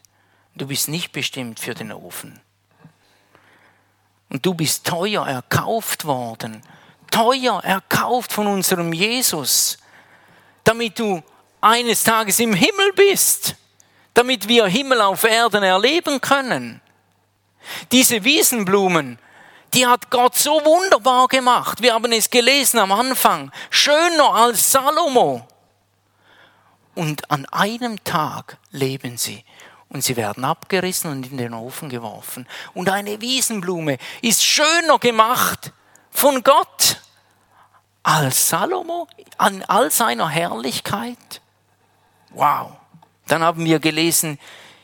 Du 0.55 0.67
bist 0.67 0.89
nicht 0.89 1.13
bestimmt 1.13 1.61
für 1.61 1.75
den 1.75 1.93
Ofen. 1.93 2.41
Und 4.29 4.45
du 4.45 4.55
bist 4.55 4.87
teuer 4.87 5.27
erkauft 5.27 6.05
worden. 6.05 6.63
Teuer 7.11 7.63
erkauft 7.63 8.33
von 8.33 8.47
unserem 8.47 8.93
Jesus. 8.93 9.79
Damit 10.65 10.99
du 10.99 11.23
eines 11.61 12.03
Tages 12.03 12.41
im 12.41 12.55
Himmel 12.55 12.93
bist. 12.95 13.57
Damit 14.15 14.49
wir 14.49 14.67
Himmel 14.67 15.01
auf 15.01 15.25
Erden 15.25 15.63
erleben 15.63 16.21
können. 16.21 16.81
Diese 17.93 18.25
Wiesenblumen, 18.25 19.19
die 19.75 19.87
hat 19.87 20.11
Gott 20.11 20.37
so 20.37 20.65
wunderbar 20.65 21.29
gemacht. 21.29 21.81
Wir 21.81 21.95
haben 21.95 22.13
es 22.13 22.29
gelesen 22.29 22.79
am 22.79 22.93
Anfang. 22.93 23.51
Schöner 23.71 24.35
als 24.35 24.71
Salomo 24.71 25.47
und 26.95 27.31
an 27.31 27.47
einem 27.47 28.03
Tag 28.05 28.59
leben 28.71 29.17
sie. 29.17 29.45
Und 29.89 30.03
sie 30.03 30.17
werden 30.17 30.45
abgerissen 30.45 31.11
und 31.11 31.31
in 31.31 31.37
den 31.37 31.53
Ofen 31.53 31.91
geworfen. 31.91 32.47
Und 32.73 32.89
eine 32.89 33.21
Wiesenblume 33.21 33.99
ist 34.23 34.43
schöner 34.43 34.99
gemacht 34.99 35.73
von 36.11 36.43
Gott 36.43 37.03
als 38.03 38.49
Salomo 38.49 39.07
an 39.37 39.63
all 39.69 39.91
seiner 39.91 40.29
Herrlichkeit. 40.29 41.43
Wow. 42.31 42.73
Dann 43.27 43.43
haben 43.43 43.65
wir 43.65 43.79
gelesen, 43.81 44.39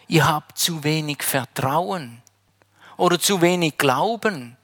ihr 0.09 0.27
habt 0.27 0.59
zu 0.59 0.85
wenig 0.85 1.23
Vertrauen 1.23 2.23
oder 2.99 3.19
zu 3.19 3.41
wenig 3.41 3.79
Glauben. 3.79 4.57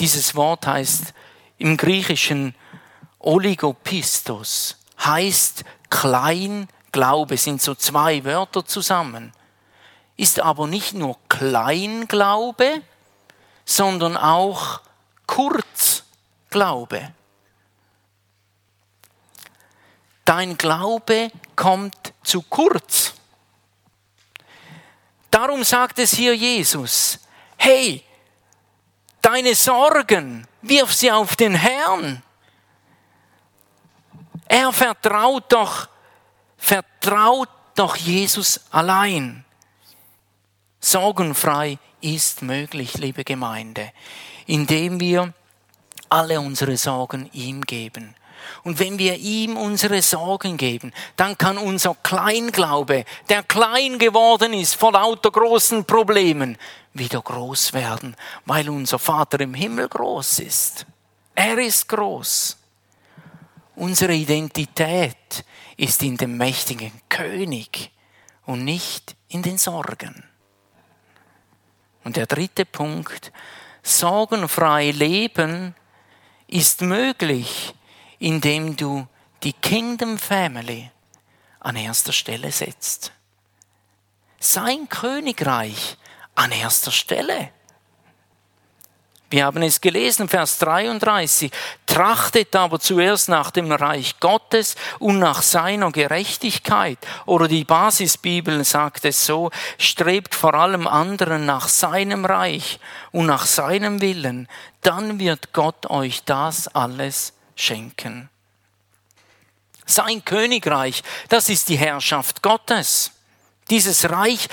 Dieses 0.00 0.34
Wort 0.34 0.66
heißt 0.66 1.14
im 1.58 1.76
Griechischen 1.76 2.54
Oligopistos 3.20 4.79
heißt 5.04 5.64
Kleinglaube, 5.88 7.36
sind 7.36 7.60
so 7.60 7.74
zwei 7.74 8.24
Wörter 8.24 8.64
zusammen. 8.64 9.32
Ist 10.16 10.40
aber 10.40 10.66
nicht 10.66 10.94
nur 10.94 11.16
Kleinglaube, 11.28 12.82
sondern 13.64 14.16
auch 14.16 14.80
Kurzglaube. 15.26 17.12
Dein 20.24 20.56
Glaube 20.58 21.32
kommt 21.56 22.12
zu 22.22 22.42
kurz. 22.42 23.14
Darum 25.30 25.64
sagt 25.64 25.98
es 25.98 26.14
hier 26.14 26.36
Jesus, 26.36 27.18
hey, 27.56 28.04
deine 29.22 29.54
Sorgen, 29.54 30.46
wirf 30.62 30.92
sie 30.92 31.10
auf 31.10 31.36
den 31.36 31.54
Herrn 31.54 32.22
er 34.50 34.72
vertraut 34.72 35.44
doch, 35.52 35.88
vertraut 36.56 37.48
doch 37.76 37.94
Jesus 37.94 38.60
allein. 38.72 39.44
Sorgenfrei 40.80 41.78
ist 42.00 42.42
möglich, 42.42 42.94
liebe 42.98 43.22
Gemeinde, 43.22 43.92
indem 44.46 44.98
wir 44.98 45.32
alle 46.08 46.40
unsere 46.40 46.76
Sorgen 46.76 47.30
ihm 47.32 47.62
geben. 47.62 48.16
Und 48.64 48.80
wenn 48.80 48.98
wir 48.98 49.16
ihm 49.18 49.56
unsere 49.56 50.02
Sorgen 50.02 50.56
geben, 50.56 50.92
dann 51.14 51.38
kann 51.38 51.56
unser 51.56 51.94
Kleinglaube, 52.02 53.04
der 53.28 53.44
klein 53.44 54.00
geworden 54.00 54.52
ist 54.52 54.74
vor 54.74 54.92
lauter 54.92 55.30
großen 55.30 55.84
Problemen, 55.84 56.58
wieder 56.92 57.20
groß 57.20 57.72
werden, 57.72 58.16
weil 58.46 58.68
unser 58.68 58.98
Vater 58.98 59.38
im 59.38 59.54
Himmel 59.54 59.88
groß 59.88 60.40
ist. 60.40 60.86
Er 61.36 61.56
ist 61.58 61.88
groß. 61.88 62.56
Unsere 63.80 64.12
Identität 64.12 65.42
ist 65.78 66.02
in 66.02 66.18
dem 66.18 66.36
mächtigen 66.36 66.92
König 67.08 67.90
und 68.44 68.62
nicht 68.62 69.16
in 69.28 69.40
den 69.40 69.56
Sorgen. 69.56 70.22
Und 72.04 72.16
der 72.16 72.26
dritte 72.26 72.66
Punkt, 72.66 73.32
sorgenfrei 73.82 74.90
leben 74.90 75.74
ist 76.46 76.82
möglich, 76.82 77.74
indem 78.18 78.76
du 78.76 79.08
die 79.42 79.54
Kingdom 79.54 80.18
Family 80.18 80.90
an 81.58 81.76
erster 81.76 82.12
Stelle 82.12 82.52
setzt. 82.52 83.12
Sein 84.38 84.90
Königreich 84.90 85.96
an 86.34 86.52
erster 86.52 86.92
Stelle. 86.92 87.50
Wir 89.30 89.44
haben 89.44 89.62
es 89.62 89.80
gelesen, 89.80 90.28
Vers 90.28 90.58
33. 90.58 91.52
Trachtet 91.86 92.56
aber 92.56 92.80
zuerst 92.80 93.28
nach 93.28 93.52
dem 93.52 93.70
Reich 93.70 94.18
Gottes 94.18 94.74
und 94.98 95.20
nach 95.20 95.42
seiner 95.42 95.92
Gerechtigkeit. 95.92 96.98
Oder 97.26 97.46
die 97.46 97.62
Basisbibel 97.62 98.64
sagt 98.64 99.04
es 99.04 99.24
so, 99.24 99.52
strebt 99.78 100.34
vor 100.34 100.54
allem 100.54 100.88
anderen 100.88 101.46
nach 101.46 101.68
seinem 101.68 102.24
Reich 102.24 102.80
und 103.12 103.26
nach 103.26 103.46
seinem 103.46 104.00
Willen. 104.00 104.48
Dann 104.82 105.20
wird 105.20 105.52
Gott 105.52 105.88
euch 105.88 106.24
das 106.24 106.66
alles 106.66 107.32
schenken. 107.54 108.30
Sein 109.86 110.24
Königreich, 110.24 111.04
das 111.28 111.48
ist 111.48 111.68
die 111.68 111.78
Herrschaft 111.78 112.42
Gottes. 112.42 113.12
Dieses 113.70 114.10
Reich 114.10 114.48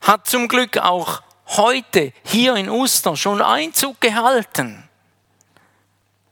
hat 0.00 0.28
zum 0.28 0.46
Glück 0.46 0.78
auch 0.78 1.22
heute 1.56 2.12
hier 2.24 2.56
in 2.56 2.68
Uster 2.68 3.16
schon 3.16 3.40
Einzug 3.40 4.00
gehalten. 4.00 4.88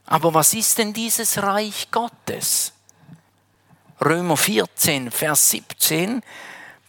Aber 0.05 0.33
was 0.33 0.53
ist 0.53 0.77
denn 0.77 0.93
dieses 0.93 1.41
Reich 1.41 1.89
Gottes? 1.91 2.73
Römer 4.03 4.35
14, 4.35 5.11
Vers 5.11 5.51
17. 5.51 6.21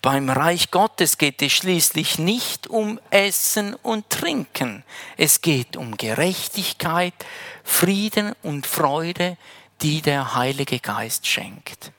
Beim 0.01 0.29
Reich 0.31 0.73
Gottes 0.73 1.19
geht 1.19 1.41
es 1.43 1.53
schließlich 1.53 2.19
nicht 2.19 2.67
um 2.67 2.99
Essen 3.11 3.75
und 3.75 4.11
Trinken. 4.11 4.83
Es 5.17 5.43
geht 5.43 5.77
um 5.77 5.97
Gerechtigkeit, 5.97 7.15
Frieden 7.63 8.35
und 8.43 8.67
Freude, 8.67 9.37
die 9.83 10.03
der 10.03 10.35
Heilige 10.35 10.81
Geist 10.81 11.27
schenkt. 11.27 11.93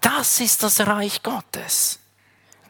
Das 0.00 0.40
ist 0.40 0.62
das 0.62 0.80
Reich 0.80 1.22
Gottes. 1.22 1.98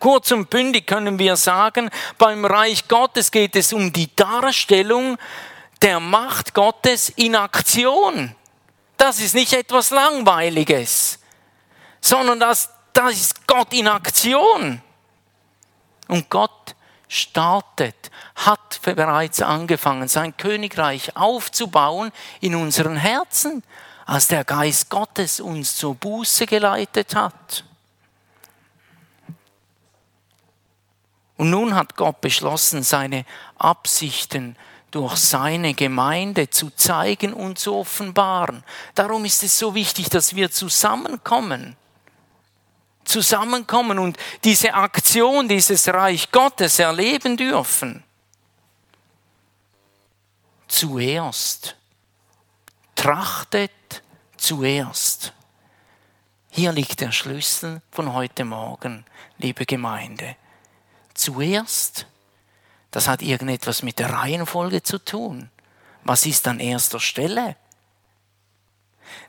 Kurz 0.05 0.33
und 0.33 0.51
bündig 0.51 0.87
können 0.87 1.19
wir 1.19 1.35
sagen, 1.35 1.89
beim 2.19 2.45
Reich 2.45 2.89
Gottes 2.89 3.31
geht 3.31 3.57
es 3.57 3.73
um 3.73 3.91
die 3.91 4.15
Darstellung 4.15 5.17
der 5.81 5.99
Macht 5.99 6.53
Gottes 6.53 7.09
in 7.09 7.35
Aktion. 7.35 8.37
Das 8.99 9.19
ist 9.19 9.35
nicht 9.35 9.55
etwas 9.55 9.89
Langweiliges, 9.89 11.21
sondern 12.03 12.39
das, 12.39 12.69
das 12.93 13.13
ist 13.13 13.47
Gott 13.47 13.73
in 13.73 13.89
Aktion. 13.89 14.83
Und 16.09 16.29
Gott 16.29 16.75
startet, 17.09 18.11
hat 18.35 18.81
bereits 18.83 19.41
angefangen, 19.41 20.09
sein 20.09 20.37
Königreich 20.37 21.17
aufzubauen 21.17 22.13
in 22.43 22.57
unseren 22.57 22.97
Herzen, 22.97 23.63
als 24.05 24.27
der 24.27 24.45
Geist 24.45 24.91
Gottes 24.91 25.41
uns 25.41 25.77
zur 25.77 25.95
Buße 25.95 26.45
geleitet 26.45 27.15
hat. 27.15 27.65
Und 31.37 31.51
nun 31.51 31.75
hat 31.75 31.97
Gott 31.97 32.21
beschlossen, 32.21 32.83
seine 32.83 33.25
Absichten 33.59 34.57
durch 34.91 35.17
seine 35.17 35.75
Gemeinde 35.75 36.49
zu 36.49 36.71
zeigen 36.71 37.33
und 37.33 37.59
zu 37.59 37.75
offenbaren. 37.75 38.63
Darum 38.95 39.25
ist 39.25 39.43
es 39.43 39.59
so 39.59 39.75
wichtig, 39.75 40.09
dass 40.09 40.37
wir 40.37 40.53
zusammenkommen. 40.53 41.77
Zusammenkommen 43.05 43.99
und 43.99 44.17
diese 44.45 44.73
Aktion, 44.73 45.49
dieses 45.49 45.89
Reich 45.89 46.31
Gottes 46.31 46.79
erleben 46.79 47.37
dürfen. 47.37 48.05
Zuerst. 50.69 51.77
Trachtet 52.95 53.73
zuerst. 54.37 55.33
Hier 56.51 56.71
liegt 56.71 57.01
der 57.01 57.11
Schlüssel 57.11 57.83
von 57.91 58.13
heute 58.13 58.45
Morgen, 58.45 59.05
liebe 59.39 59.67
Gemeinde 59.67 60.37
zuerst, 61.15 62.07
das 62.91 63.09
hat 63.09 63.23
irgendetwas 63.23 63.83
mit 63.83 63.99
der 63.99 64.11
Reihenfolge 64.11 64.83
zu 64.83 64.99
tun. 64.99 65.51
Was 66.05 66.27
ist 66.27 66.47
an 66.47 66.61
erster 66.61 67.01
Stelle? 67.01 67.57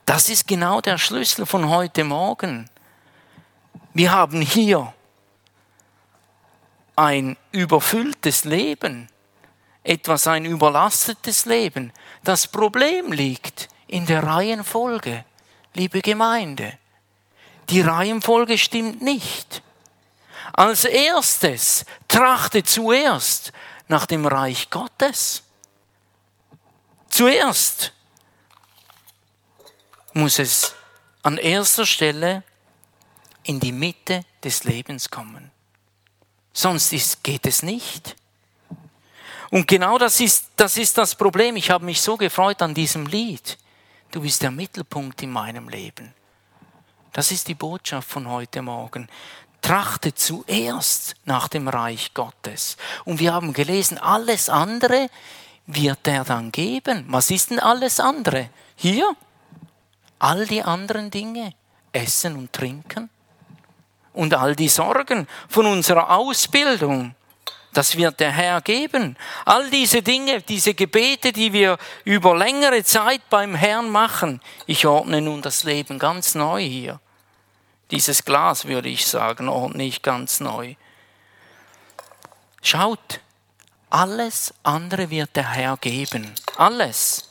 Das 0.06 0.30
ist 0.30 0.48
genau 0.48 0.82
der 0.82 0.98
Schlüssel 0.98 1.46
von 1.46 1.70
heute 1.70 2.04
Morgen. 2.04 2.70
Wir 3.94 4.12
haben 4.12 4.42
hier 4.42 4.94
ein 6.96 7.38
überfülltes 7.52 8.46
Leben, 8.46 9.10
etwas 9.84 10.28
ein 10.28 10.46
überlastetes 10.46 11.46
Leben. 11.46 11.92
Das 12.24 12.48
Problem 12.48 13.12
liegt 13.12 13.70
in 13.88 14.06
der 14.06 14.24
Reihenfolge, 14.24 15.26
liebe 15.74 16.02
Gemeinde. 16.02 16.78
Die 17.70 17.82
Reihenfolge 17.82 18.58
stimmt 18.58 19.02
nicht. 19.02 19.64
Als 20.58 20.86
erstes 20.86 21.84
trachte 22.08 22.64
zuerst 22.64 23.52
nach 23.90 24.06
dem 24.06 24.26
Reich 24.26 24.70
Gottes. 24.70 25.44
Zuerst 27.10 27.92
muss 30.14 30.40
es 30.40 30.74
an 31.24 31.38
erster 31.38 31.86
Stelle 31.86 32.44
in 33.44 33.60
die 33.60 33.74
Mitte 33.74 34.24
des 34.42 34.64
Lebens 34.64 35.10
kommen. 35.10 35.52
Sonst 36.54 36.94
ist, 36.94 37.22
geht 37.22 37.46
es 37.46 37.62
nicht. 37.62 38.16
Und 39.52 39.68
genau 39.68 39.98
das 39.98 40.22
ist, 40.22 40.52
das 40.56 40.78
ist 40.78 40.98
das 40.98 41.16
Problem. 41.16 41.58
Ich 41.58 41.70
habe 41.70 41.84
mich 41.84 42.02
so 42.02 42.16
gefreut 42.16 42.62
an 42.62 42.74
diesem 42.74 43.08
Lied. 43.08 43.58
Du 44.10 44.22
bist 44.22 44.42
der 44.42 44.52
Mittelpunkt 44.52 45.22
in 45.22 45.32
meinem 45.32 45.68
Leben. 45.68 46.14
Das 47.12 47.32
ist 47.32 47.50
die 47.50 47.56
Botschaft 47.56 48.10
von 48.10 48.30
heute 48.30 48.62
Morgen 48.62 49.10
trachte 49.62 50.14
zuerst 50.14 51.16
nach 51.26 51.48
dem 51.48 51.68
Reich 51.68 52.14
Gottes. 52.14 52.78
Und 53.04 53.20
wir 53.20 53.34
haben 53.34 53.54
gelesen, 53.54 53.98
alles 53.98 54.50
andere 54.50 55.10
wird 55.68 56.08
er 56.08 56.24
dann 56.24 56.52
geben. 56.52 57.06
Was 57.10 57.32
ist 57.32 57.50
denn 57.50 57.60
alles 57.60 58.00
andere? 58.00 58.50
Hier, 58.76 59.16
all 60.20 60.46
die 60.46 60.62
anderen 60.62 61.10
Dinge, 61.12 61.54
Essen 61.92 62.36
und 62.36 62.54
Trinken 62.54 63.10
und 64.14 64.34
all 64.34 64.56
die 64.56 64.70
Sorgen 64.70 65.28
von 65.50 65.66
unserer 65.66 66.12
Ausbildung. 66.12 67.16
Das 67.74 67.98
wird 67.98 68.22
der 68.22 68.32
Herr 68.32 68.62
geben. 68.62 69.18
All 69.44 69.70
diese 69.70 70.02
Dinge, 70.02 70.42
diese 70.42 70.74
Gebete, 70.74 71.34
die 71.34 71.52
wir 71.52 71.78
über 72.06 72.38
längere 72.38 72.84
Zeit 72.86 73.30
beim 73.30 73.54
Herrn 73.54 73.90
machen. 73.90 74.42
Ich 74.66 74.86
ordne 74.88 75.20
nun 75.20 75.42
das 75.42 75.66
Leben 75.66 76.00
ganz 76.00 76.36
neu 76.36 76.62
hier. 76.62 77.02
Dieses 77.92 78.26
Glas, 78.26 78.66
würde 78.66 78.90
ich 78.90 79.06
sagen, 79.06 79.48
und 79.48 79.76
nicht 79.76 80.02
ganz 80.02 80.40
neu. 80.40 80.76
Schaut, 82.62 83.20
alles 83.90 84.54
andere 84.64 85.10
wird 85.10 85.36
der 85.36 85.52
Herr 85.52 85.78
geben. 85.78 86.34
Alles. 86.58 87.30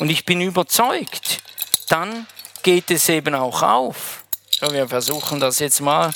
Und 0.00 0.10
ich 0.10 0.24
bin 0.24 0.40
überzeugt, 0.40 1.40
dann 1.88 2.26
geht 2.62 2.90
es 2.90 3.08
eben 3.08 3.34
auch 3.34 3.62
auf. 3.62 4.24
So, 4.50 4.72
wir 4.72 4.88
versuchen 4.88 5.38
das 5.38 5.60
jetzt 5.60 5.80
mal. 5.80 6.12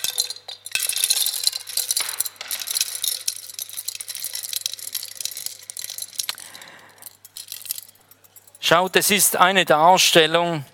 Schaut, 8.60 8.96
es 8.96 9.10
ist 9.10 9.36
eine 9.36 9.64
Darstellung 9.64 10.64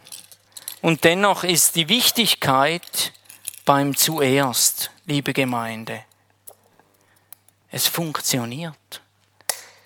und 0.84 1.04
dennoch 1.04 1.44
ist 1.44 1.76
die 1.76 1.88
Wichtigkeit 1.88 3.14
beim 3.64 3.96
zuerst, 3.96 4.90
liebe 5.06 5.32
Gemeinde. 5.32 6.04
Es 7.70 7.86
funktioniert. 7.86 9.00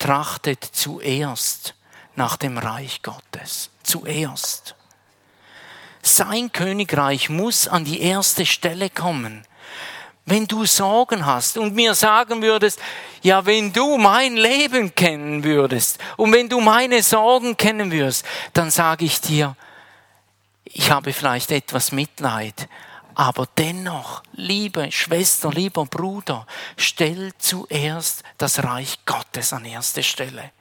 Trachtet 0.01 0.65
zuerst 0.65 1.77
nach 2.17 2.37
dem 2.37 2.59
Reich 2.59 3.01
Gottes. 3.03 3.71
Zuerst. 3.85 4.75
Sein 6.03 6.51
Königreich 6.51 7.29
muss 7.29 7.69
an 7.69 7.85
die 7.85 8.01
erste 8.01 8.45
Stelle 8.45 8.91
kommen. 8.91 9.47
Wenn 10.27 10.49
du 10.49 10.65
Sorgen 10.65 11.25
hast 11.25 11.59
und 11.59 11.77
mir 11.77 11.95
sagen 11.95 12.43
würdest, 12.43 12.81
ja, 13.23 13.47
wenn 13.47 13.73
du 13.73 13.99
mein 13.99 14.37
Leben 14.37 14.93
kennen 14.97 15.45
würdest 15.45 16.01
und 16.17 16.33
wenn 16.33 16.49
du 16.49 16.59
meine 16.59 17.05
Sorgen 17.05 17.57
kennen 17.57 17.93
würdest, 17.93 18.27
dann 18.53 18.73
sage 18.73 19.05
ich 19.05 19.21
dir, 19.21 19.55
ich 20.73 20.91
habe 20.91 21.13
vielleicht 21.13 21.51
etwas 21.51 21.93
Mitleid, 21.93 22.69
aber 23.15 23.49
dennoch, 23.57 24.23
liebe 24.33 24.93
Schwester, 24.93 25.51
lieber 25.51 25.87
Bruder, 25.87 26.47
stell 26.77 27.33
zuerst 27.39 28.23
das 28.37 28.63
Reich 28.63 28.99
Gottes 29.05 29.53
an 29.53 29.65
erste 29.65 30.03
Stelle. 30.03 30.53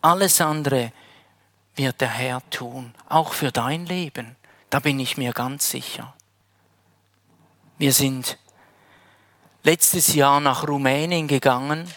Alles 0.00 0.40
andere 0.40 0.92
wird 1.76 2.00
der 2.00 2.08
Herr 2.08 2.42
tun, 2.50 2.94
auch 3.08 3.32
für 3.32 3.50
dein 3.50 3.86
Leben. 3.86 4.36
Da 4.70 4.78
bin 4.78 4.98
ich 5.00 5.16
mir 5.16 5.32
ganz 5.32 5.70
sicher. 5.70 6.14
Wir 7.78 7.92
sind 7.92 8.38
letztes 9.64 10.14
Jahr 10.14 10.40
nach 10.40 10.66
Rumänien 10.66 11.26
gegangen 11.26 11.92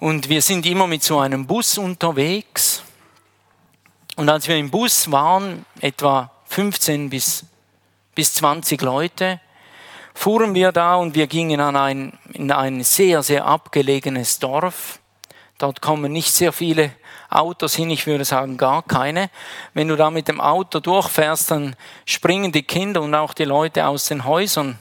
und 0.00 0.28
wir 0.28 0.42
sind 0.42 0.66
immer 0.66 0.86
mit 0.86 1.02
so 1.02 1.18
einem 1.18 1.46
Bus 1.46 1.78
unterwegs. 1.78 2.82
Und 4.16 4.28
als 4.28 4.46
wir 4.48 4.56
im 4.56 4.70
Bus 4.70 5.10
waren, 5.10 5.64
etwa 5.80 6.30
15 6.46 7.10
bis, 7.10 7.44
bis 8.14 8.34
20 8.34 8.80
Leute, 8.82 9.40
fuhren 10.14 10.54
wir 10.54 10.72
da 10.72 10.94
und 10.96 11.14
wir 11.14 11.26
gingen 11.26 11.60
an 11.60 11.76
ein, 11.76 12.18
in 12.32 12.50
ein 12.52 12.84
sehr, 12.84 13.22
sehr 13.22 13.44
abgelegenes 13.44 14.38
Dorf. 14.38 15.00
Dort 15.58 15.80
kommen 15.80 16.12
nicht 16.12 16.32
sehr 16.32 16.52
viele 16.52 16.92
Autos 17.30 17.74
hin, 17.74 17.90
ich 17.90 18.06
würde 18.06 18.24
sagen 18.24 18.56
gar 18.56 18.82
keine. 18.82 19.30
Wenn 19.72 19.88
du 19.88 19.96
da 19.96 20.10
mit 20.10 20.28
dem 20.28 20.40
Auto 20.40 20.80
durchfährst, 20.80 21.50
dann 21.50 21.74
springen 22.06 22.52
die 22.52 22.62
Kinder 22.62 23.02
und 23.02 23.14
auch 23.14 23.34
die 23.34 23.44
Leute 23.44 23.86
aus 23.86 24.06
den 24.06 24.24
Häusern. 24.24 24.78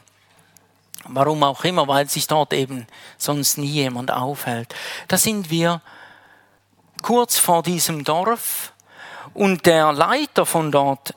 Warum 1.05 1.43
auch 1.43 1.63
immer, 1.63 1.87
weil 1.87 2.07
sich 2.09 2.27
dort 2.27 2.53
eben 2.53 2.87
sonst 3.17 3.57
nie 3.57 3.67
jemand 3.67 4.11
aufhält. 4.11 4.73
Da 5.07 5.17
sind 5.17 5.49
wir 5.49 5.81
kurz 7.01 7.37
vor 7.37 7.63
diesem 7.63 8.03
Dorf 8.03 8.73
und 9.33 9.65
der 9.65 9.91
Leiter 9.91 10.45
von 10.45 10.71
dort 10.71 11.13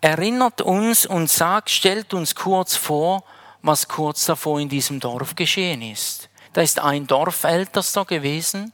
erinnert 0.00 0.60
uns 0.60 1.06
und 1.06 1.30
sagt, 1.30 1.70
stellt 1.70 2.14
uns 2.14 2.34
kurz 2.34 2.76
vor, 2.76 3.24
was 3.62 3.88
kurz 3.88 4.26
davor 4.26 4.60
in 4.60 4.68
diesem 4.68 5.00
Dorf 5.00 5.34
geschehen 5.34 5.82
ist. 5.82 6.28
Da 6.52 6.62
ist 6.62 6.80
ein 6.80 7.06
Dorfältester 7.06 8.04
gewesen 8.04 8.72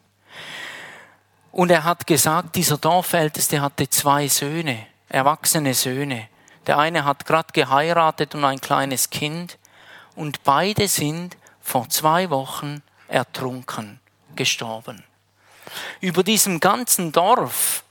und 1.53 1.71
er 1.71 1.85
hat 1.85 2.07
gesagt, 2.07 2.57
dieser 2.57 2.79
Dorfälteste 2.79 3.61
hatte 3.61 3.89
zwei 3.89 4.29
Söhne, 4.29 4.87
erwachsene 5.09 5.75
Söhne. 5.75 6.29
Der 6.67 6.79
eine 6.79 7.05
hat 7.05 7.27
gerade 7.27 7.53
geheiratet 7.53 8.35
und 8.35 8.45
ein 8.45 8.61
kleines 8.61 9.11
Kind 9.11 9.59
und 10.17 10.43
beide 10.45 10.89
sind 10.89 11.37
vor 11.61 11.89
zwei 11.89 12.31
Wochen 12.31 12.83
ertrunken, 13.09 14.01
gestorben. 14.37 15.05
Über 16.01 16.23
diesem 16.23 16.61
ganzen 16.61 17.13
Dorf, 17.13 17.85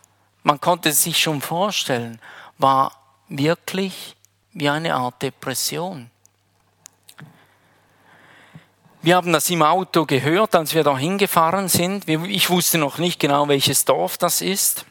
man 0.44 0.62
konnte 0.62 0.90
es 0.90 1.04
sich 1.04 1.20
schon 1.20 1.42
vorstellen, 1.42 2.20
war 2.58 2.96
wirklich 3.28 4.16
wie 4.54 4.70
eine 4.70 4.96
Art 4.96 5.22
Depression. 5.22 6.10
Wir 9.02 9.18
haben 9.18 9.34
das 9.34 9.50
im 9.50 9.64
Auto 9.64 10.06
gehört, 10.06 10.56
als 10.56 10.74
wir 10.74 10.84
da 10.84 10.98
hingefahren 10.98 11.68
sind. 11.68 12.08
Ich 12.08 12.50
wusste 12.50 12.78
noch 12.78 13.00
nicht 13.00 13.20
genau, 13.20 13.50
welches 13.50 13.84
Dorf 13.84 14.18
das 14.18 14.42
ist. 14.42 14.86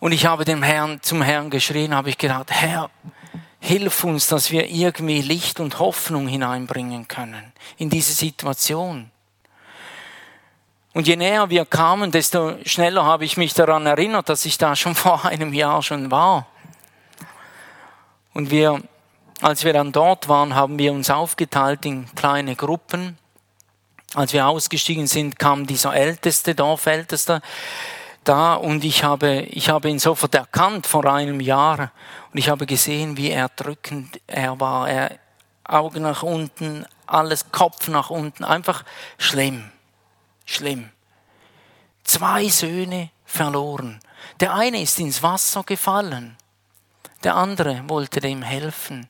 Und 0.00 0.12
ich 0.12 0.26
habe 0.26 0.44
dem 0.44 0.62
Herrn, 0.62 1.02
zum 1.02 1.22
Herrn 1.22 1.48
geschrien, 1.48 1.94
habe 1.94 2.10
ich 2.10 2.18
gedacht, 2.18 2.50
Herr, 2.50 2.90
hilf 3.60 4.04
uns, 4.04 4.28
dass 4.28 4.50
wir 4.50 4.68
irgendwie 4.68 5.20
Licht 5.20 5.60
und 5.60 5.78
Hoffnung 5.78 6.28
hineinbringen 6.28 7.08
können 7.08 7.52
in 7.76 7.90
diese 7.90 8.12
Situation. 8.12 9.10
Und 10.94 11.06
je 11.06 11.16
näher 11.16 11.50
wir 11.50 11.64
kamen, 11.64 12.10
desto 12.10 12.56
schneller 12.64 13.04
habe 13.04 13.24
ich 13.24 13.36
mich 13.36 13.54
daran 13.54 13.86
erinnert, 13.86 14.28
dass 14.28 14.44
ich 14.44 14.58
da 14.58 14.74
schon 14.74 14.94
vor 14.96 15.24
einem 15.24 15.52
Jahr 15.52 15.82
schon 15.82 16.10
war. 16.10 16.46
Und 18.34 18.50
wir 18.50 18.82
als 19.40 19.64
wir 19.64 19.72
dann 19.72 19.92
dort 19.92 20.28
waren, 20.28 20.54
haben 20.54 20.78
wir 20.78 20.92
uns 20.92 21.10
aufgeteilt 21.10 21.84
in 21.84 22.12
kleine 22.14 22.56
Gruppen. 22.56 23.18
Als 24.14 24.32
wir 24.32 24.46
ausgestiegen 24.48 25.06
sind, 25.06 25.38
kam 25.38 25.66
dieser 25.66 25.94
Älteste, 25.94 26.54
Dorfälteste, 26.54 27.40
da 28.28 28.54
und 28.54 28.84
ich 28.84 29.04
habe, 29.04 29.42
ich 29.42 29.70
habe 29.70 29.88
ihn 29.88 29.98
sofort 29.98 30.34
erkannt 30.34 30.86
vor 30.86 31.04
einem 31.06 31.40
Jahr 31.40 31.92
und 32.32 32.38
ich 32.38 32.48
habe 32.48 32.66
gesehen, 32.66 33.16
wie 33.16 33.30
erdrückend 33.30 34.20
er 34.26 34.60
war. 34.60 34.88
Er, 34.88 35.18
Augen 35.64 36.02
nach 36.02 36.22
unten, 36.22 36.86
alles 37.06 37.50
Kopf 37.52 37.88
nach 37.88 38.10
unten, 38.10 38.44
einfach 38.44 38.84
schlimm, 39.18 39.70
schlimm. 40.46 40.90
Zwei 42.04 42.48
Söhne 42.48 43.10
verloren. 43.24 44.00
Der 44.40 44.54
eine 44.54 44.80
ist 44.80 44.98
ins 44.98 45.22
Wasser 45.22 45.62
gefallen, 45.62 46.36
der 47.24 47.36
andere 47.36 47.82
wollte 47.86 48.20
dem 48.20 48.42
helfen 48.42 49.08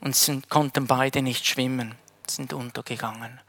und 0.00 0.14
sind, 0.16 0.48
konnten 0.48 0.86
beide 0.86 1.22
nicht 1.22 1.46
schwimmen, 1.46 1.96
sind 2.26 2.52
untergegangen. 2.52 3.40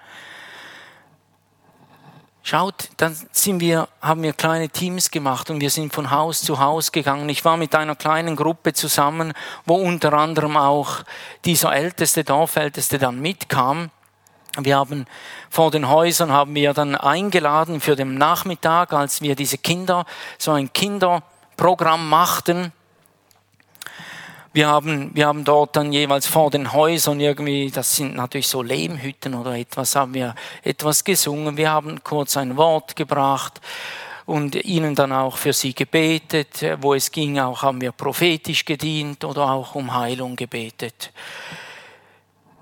Schaut, 2.50 2.92
dann 2.96 3.14
sind 3.34 3.60
wir, 3.60 3.90
haben 4.02 4.24
wir 4.24 4.32
kleine 4.32 4.70
Teams 4.70 5.12
gemacht 5.12 5.50
und 5.50 5.60
wir 5.60 5.70
sind 5.70 5.94
von 5.94 6.12
Haus 6.12 6.40
zu 6.42 6.60
Haus 6.60 6.94
gegangen. 6.94 7.28
Ich 7.28 7.44
war 7.44 7.58
mit 7.58 7.76
einer 7.76 7.98
kleinen 7.98 8.38
Gruppe 8.38 8.72
zusammen, 8.72 9.34
wo 9.66 9.76
unter 9.76 10.14
anderem 10.14 10.56
auch 10.56 11.04
dieser 11.44 11.76
älteste 11.76 12.24
Dorfälteste 12.24 13.00
dann 13.00 13.20
mitkam. 13.20 13.92
Wir 14.58 14.78
haben 14.78 15.08
vor 15.50 15.72
den 15.72 15.90
Häusern 15.90 16.32
haben 16.32 16.56
wir 16.56 16.74
dann 16.74 16.96
eingeladen 16.96 17.82
für 17.82 17.98
den 17.98 18.16
Nachmittag, 18.16 18.94
als 18.94 19.22
wir 19.22 19.36
diese 19.36 19.58
Kinder, 19.58 20.06
so 20.38 20.52
ein 20.54 20.72
Kinderprogramm 20.72 22.08
machten. 22.08 22.72
Wir 24.58 24.70
haben, 24.70 25.12
wir 25.13 25.28
haben 25.28 25.43
dort 25.43 25.76
dann 25.76 25.93
jeweils 25.93 26.26
vor 26.26 26.50
den 26.50 26.74
Häusern 26.74 27.20
irgendwie, 27.20 27.70
das 27.70 27.96
sind 27.96 28.15
natürlich 28.15 28.48
so 28.48 28.63
Lehmhütten 28.63 29.36
oder 29.36 29.56
etwas, 29.56 29.96
haben 29.96 30.15
wir 30.15 30.34
etwas 30.63 31.04
gesungen. 31.04 31.58
Wir 31.58 31.70
haben 31.70 32.04
kurz 32.04 32.38
ein 32.38 32.58
Wort 32.58 32.96
gebracht 32.96 33.62
und 34.26 34.56
ihnen 34.56 34.96
dann 34.96 35.12
auch 35.12 35.38
für 35.38 35.54
sie 35.54 35.76
gebetet. 35.76 36.65
Wo 36.82 36.96
es 36.96 37.12
ging, 37.12 37.38
auch 37.38 37.62
haben 37.62 37.82
wir 37.82 37.91
prophetisch 37.91 38.65
gedient 38.65 39.24
oder 39.24 39.52
auch 39.52 39.76
um 39.76 39.93
Heilung 39.93 40.36
gebetet. 40.36 41.13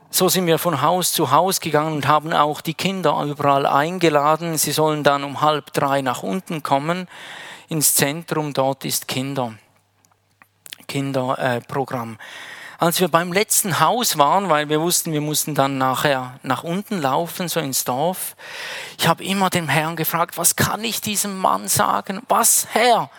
So 0.10 0.28
sind 0.28 0.48
wir 0.48 0.58
von 0.58 0.82
Haus 0.82 1.14
zu 1.14 1.32
Haus 1.32 1.62
gegangen 1.62 1.94
und 1.94 2.10
haben 2.10 2.34
auch 2.34 2.60
die 2.60 2.74
Kinder 2.74 3.24
überall 3.24 3.66
eingeladen. 3.66 4.58
Sie 4.58 4.74
sollen 4.74 5.06
dann 5.06 5.24
um 5.24 5.40
halb 5.40 5.72
drei 5.72 6.02
nach 6.02 6.24
unten 6.24 6.62
kommen 6.62 7.08
ins 7.70 7.96
Zentrum. 7.96 8.54
Dort 8.54 8.84
ist 8.84 9.08
Kinder. 9.08 9.54
Kinderprogramm. 10.96 12.18
Als 12.78 13.02
wir 13.02 13.10
beim 13.10 13.34
letzten 13.34 13.82
Haus 13.82 14.18
waren, 14.18 14.48
weil 14.48 14.70
wir 14.70 14.80
wussten, 14.80 15.12
wir 15.12 15.20
mussten 15.20 15.54
dann 15.54 15.78
nachher 15.78 16.40
nach 16.42 16.64
unten 16.64 17.02
laufen, 17.02 17.50
so 17.50 17.60
ins 17.60 17.84
Dorf, 17.84 18.38
ich 18.98 19.10
habe 19.10 19.26
immer 19.26 19.50
den 19.50 19.68
Herrn 19.68 19.98
gefragt, 19.98 20.38
was 20.38 20.56
kann 20.56 20.86
ich 20.86 21.02
diesem 21.02 21.38
Mann 21.38 21.68
sagen? 21.68 22.22
Was, 22.30 22.68
Herr? 22.72 23.10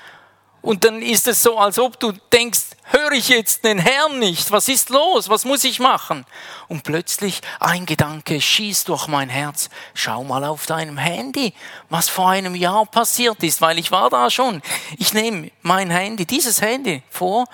Und 0.63 0.85
dann 0.85 1.03
ist 1.03 1.29
es 1.29 1.43
so, 1.43 1.59
als 1.59 1.79
ob 1.79 2.01
du 2.01 2.13
denkst, 2.33 2.76
höre 2.87 3.13
ich 3.13 3.29
jetzt 3.29 3.65
den 3.65 3.79
Herrn 3.79 4.19
nicht? 4.19 4.51
Was 4.53 4.69
ist 4.69 4.91
los? 4.91 5.29
Was 5.29 5.45
muss 5.45 5.65
ich 5.65 5.81
machen? 5.81 6.25
Und 6.69 6.83
plötzlich 6.83 7.41
ein 7.61 7.87
Gedanke 7.87 8.41
schießt 8.41 8.89
durch 8.89 9.07
mein 9.09 9.29
Herz. 9.29 9.69
Schau 9.95 10.25
mal 10.25 10.45
auf 10.45 10.67
deinem 10.67 10.99
Handy, 10.99 11.53
was 11.89 12.09
vor 12.09 12.31
einem 12.31 12.55
Jahr 12.55 12.87
passiert 12.87 13.43
ist, 13.43 13.61
weil 13.61 13.79
ich 13.79 13.91
war 13.91 14.11
da 14.11 14.31
schon. 14.31 14.63
Ich 14.99 15.13
nehme 15.15 15.51
mein 15.63 15.91
Handy, 15.91 16.27
dieses 16.27 16.61
Handy 16.61 17.03
vor, 17.11 17.47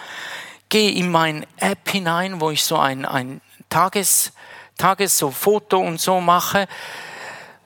gehe 0.68 0.92
in 0.92 1.10
mein 1.10 1.46
App 1.58 1.90
hinein, 1.90 2.40
wo 2.40 2.50
ich 2.50 2.64
so 2.64 2.78
ein, 2.78 3.04
ein 3.04 3.40
Tages, 3.68 4.32
Tages 4.78 5.18
so 5.18 5.30
Foto 5.30 5.78
und 5.78 6.00
so 6.00 6.20
mache 6.20 6.66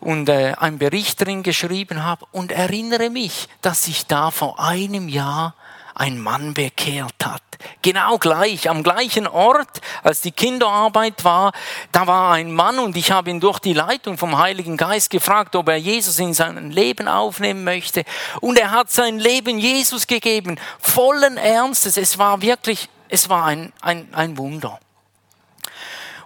und 0.00 0.28
äh, 0.28 0.54
einen 0.58 0.78
Bericht 0.78 1.24
drin 1.24 1.42
geschrieben 1.42 2.04
habe 2.04 2.26
und 2.32 2.52
erinnere 2.52 3.10
mich, 3.10 3.48
dass 3.62 3.84
sich 3.84 4.06
da 4.06 4.30
vor 4.30 4.60
einem 4.60 5.08
Jahr 5.08 5.54
ein 5.94 6.20
Mann 6.20 6.54
bekehrt 6.54 7.24
hat. 7.24 7.42
Genau 7.82 8.18
gleich, 8.18 8.68
am 8.68 8.82
gleichen 8.82 9.26
Ort, 9.26 9.80
als 10.02 10.20
die 10.20 10.32
Kinderarbeit 10.32 11.24
war, 11.24 11.52
da 11.92 12.06
war 12.06 12.32
ein 12.32 12.52
Mann 12.52 12.78
und 12.78 12.96
ich 12.96 13.10
habe 13.10 13.30
ihn 13.30 13.40
durch 13.40 13.58
die 13.58 13.72
Leitung 13.72 14.18
vom 14.18 14.38
Heiligen 14.38 14.76
Geist 14.76 15.10
gefragt, 15.10 15.56
ob 15.56 15.68
er 15.68 15.76
Jesus 15.76 16.18
in 16.18 16.34
sein 16.34 16.70
Leben 16.70 17.08
aufnehmen 17.08 17.64
möchte. 17.64 18.04
Und 18.40 18.58
er 18.58 18.70
hat 18.70 18.90
sein 18.90 19.18
Leben 19.18 19.58
Jesus 19.58 20.06
gegeben, 20.06 20.58
vollen 20.78 21.36
Ernstes. 21.36 21.96
Es 21.96 22.18
war 22.18 22.42
wirklich, 22.42 22.88
es 23.08 23.28
war 23.28 23.44
ein, 23.44 23.72
ein, 23.80 24.08
ein 24.12 24.36
Wunder. 24.38 24.80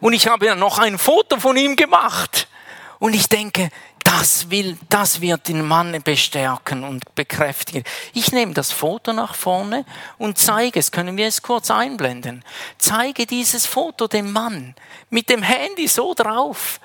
Und 0.00 0.14
ich 0.14 0.28
habe 0.28 0.46
ja 0.46 0.54
noch 0.54 0.78
ein 0.78 0.98
Foto 0.98 1.38
von 1.38 1.56
ihm 1.56 1.76
gemacht. 1.76 2.48
Und 2.98 3.14
ich 3.14 3.28
denke, 3.28 3.70
das 4.10 4.50
will, 4.50 4.76
das 4.88 5.20
wird 5.20 5.46
den 5.46 5.64
Mann 5.64 6.02
bestärken 6.02 6.82
und 6.82 7.14
bekräftigen. 7.14 7.84
Ich 8.12 8.32
nehme 8.32 8.54
das 8.54 8.72
Foto 8.72 9.12
nach 9.12 9.36
vorne 9.36 9.84
und 10.18 10.36
zeige 10.36 10.80
es. 10.80 10.90
Können 10.90 11.16
wir 11.16 11.28
es 11.28 11.42
kurz 11.42 11.70
einblenden? 11.70 12.44
Zeige 12.76 13.24
dieses 13.24 13.66
Foto 13.66 14.08
dem 14.08 14.32
Mann 14.32 14.74
mit 15.10 15.30
dem 15.30 15.44
Handy 15.44 15.86
so 15.86 16.12
drauf. 16.14 16.80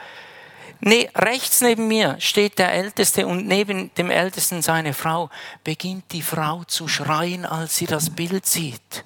Ne, 0.82 1.10
rechts 1.16 1.62
neben 1.62 1.88
mir 1.88 2.16
steht 2.20 2.60
der 2.60 2.72
Älteste 2.72 3.26
und 3.26 3.48
neben 3.48 3.92
dem 3.96 4.12
Ältesten 4.12 4.62
seine 4.62 4.94
Frau. 4.94 5.32
Beginnt 5.64 6.12
die 6.12 6.22
Frau 6.22 6.64
zu 6.66 6.88
schreien, 6.88 7.46
als 7.46 7.76
sie 7.76 7.88
das 7.88 8.12
Bild 8.12 8.46
sieht. 8.46 9.04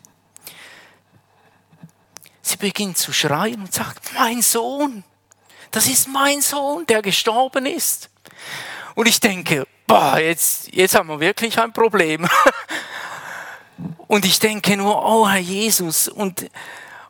Sie 2.41 2.57
beginnt 2.57 2.97
zu 2.97 3.13
schreien 3.13 3.61
und 3.61 3.73
sagt, 3.73 4.11
mein 4.13 4.41
Sohn, 4.41 5.05
das 5.71 5.87
ist 5.87 6.07
mein 6.07 6.41
Sohn, 6.41 6.85
der 6.85 7.01
gestorben 7.01 7.65
ist. 7.65 8.09
Und 8.95 9.07
ich 9.07 9.19
denke, 9.19 9.65
boah, 9.87 10.19
jetzt, 10.19 10.73
jetzt 10.73 10.95
haben 10.95 11.09
wir 11.09 11.19
wirklich 11.19 11.57
ein 11.59 11.73
Problem. 11.73 12.27
Und 14.07 14.25
ich 14.25 14.39
denke 14.39 14.75
nur, 14.75 15.05
oh 15.05 15.29
Herr 15.29 15.39
Jesus, 15.39 16.07
und, 16.07 16.49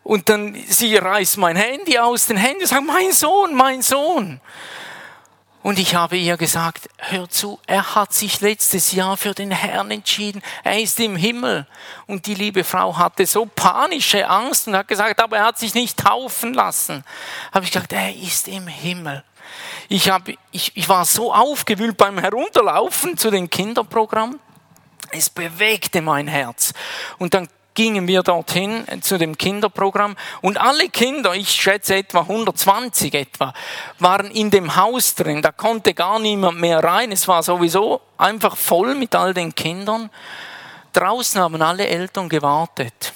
und 0.03 0.27
dann 0.27 0.53
sie 0.67 0.97
reißt 0.97 1.37
mein 1.37 1.55
Handy 1.55 1.97
aus 1.97 2.25
den 2.25 2.35
Händen 2.35 2.61
und 2.63 2.67
sagt, 2.67 2.85
mein 2.85 3.13
Sohn, 3.13 3.55
mein 3.55 3.81
Sohn. 3.81 4.41
Und 5.61 5.77
ich 5.77 5.93
habe 5.93 6.15
ihr 6.15 6.37
gesagt, 6.37 6.89
hör 6.97 7.29
zu, 7.29 7.59
er 7.67 7.95
hat 7.95 8.13
sich 8.13 8.39
letztes 8.39 8.93
Jahr 8.93 9.17
für 9.17 9.33
den 9.33 9.51
Herrn 9.51 9.91
entschieden. 9.91 10.41
Er 10.63 10.79
ist 10.79 10.99
im 11.01 11.17
Himmel. 11.17 11.67
Und 12.07 12.27
die 12.27 12.33
liebe 12.33 12.63
Frau 12.63 12.97
hatte 12.97 13.25
so 13.25 13.45
panische 13.45 14.27
Angst 14.29 14.67
und 14.67 14.75
hat 14.75 14.87
gesagt, 14.87 15.19
aber 15.21 15.37
er 15.37 15.45
hat 15.45 15.59
sich 15.59 15.73
nicht 15.73 15.97
taufen 15.97 16.53
lassen. 16.53 17.03
Habe 17.51 17.65
ich 17.65 17.71
gesagt, 17.71 17.91
er 17.91 18.15
ist 18.15 18.47
im 18.47 18.67
Himmel. 18.67 19.23
Ich, 19.89 20.09
hab, 20.09 20.29
ich, 20.51 20.71
ich 20.75 20.87
war 20.87 21.03
so 21.03 21.33
aufgewühlt 21.33 21.97
beim 21.97 22.19
Herunterlaufen 22.19 23.17
zu 23.17 23.29
den 23.29 23.49
Kinderprogrammen. 23.49 24.39
Es 25.11 25.29
bewegte 25.29 26.01
mein 26.01 26.27
Herz. 26.27 26.73
Und 27.17 27.33
dann 27.33 27.49
gingen 27.73 28.07
wir 28.07 28.23
dorthin 28.23 28.85
zu 29.01 29.17
dem 29.17 29.37
Kinderprogramm 29.37 30.15
und 30.41 30.59
alle 30.59 30.89
Kinder, 30.89 31.33
ich 31.33 31.49
schätze 31.49 31.95
etwa 31.95 32.21
120 32.21 33.13
etwa, 33.13 33.53
waren 33.99 34.31
in 34.31 34.51
dem 34.51 34.75
Haus 34.75 35.15
drin. 35.15 35.41
Da 35.41 35.51
konnte 35.51 35.93
gar 35.93 36.19
niemand 36.19 36.59
mehr 36.59 36.83
rein. 36.83 37.11
Es 37.11 37.27
war 37.27 37.43
sowieso 37.43 38.01
einfach 38.17 38.57
voll 38.57 38.95
mit 38.95 39.15
all 39.15 39.33
den 39.33 39.55
Kindern. 39.55 40.09
Draußen 40.93 41.39
haben 41.39 41.61
alle 41.61 41.87
Eltern 41.87 42.27
gewartet. 42.27 43.13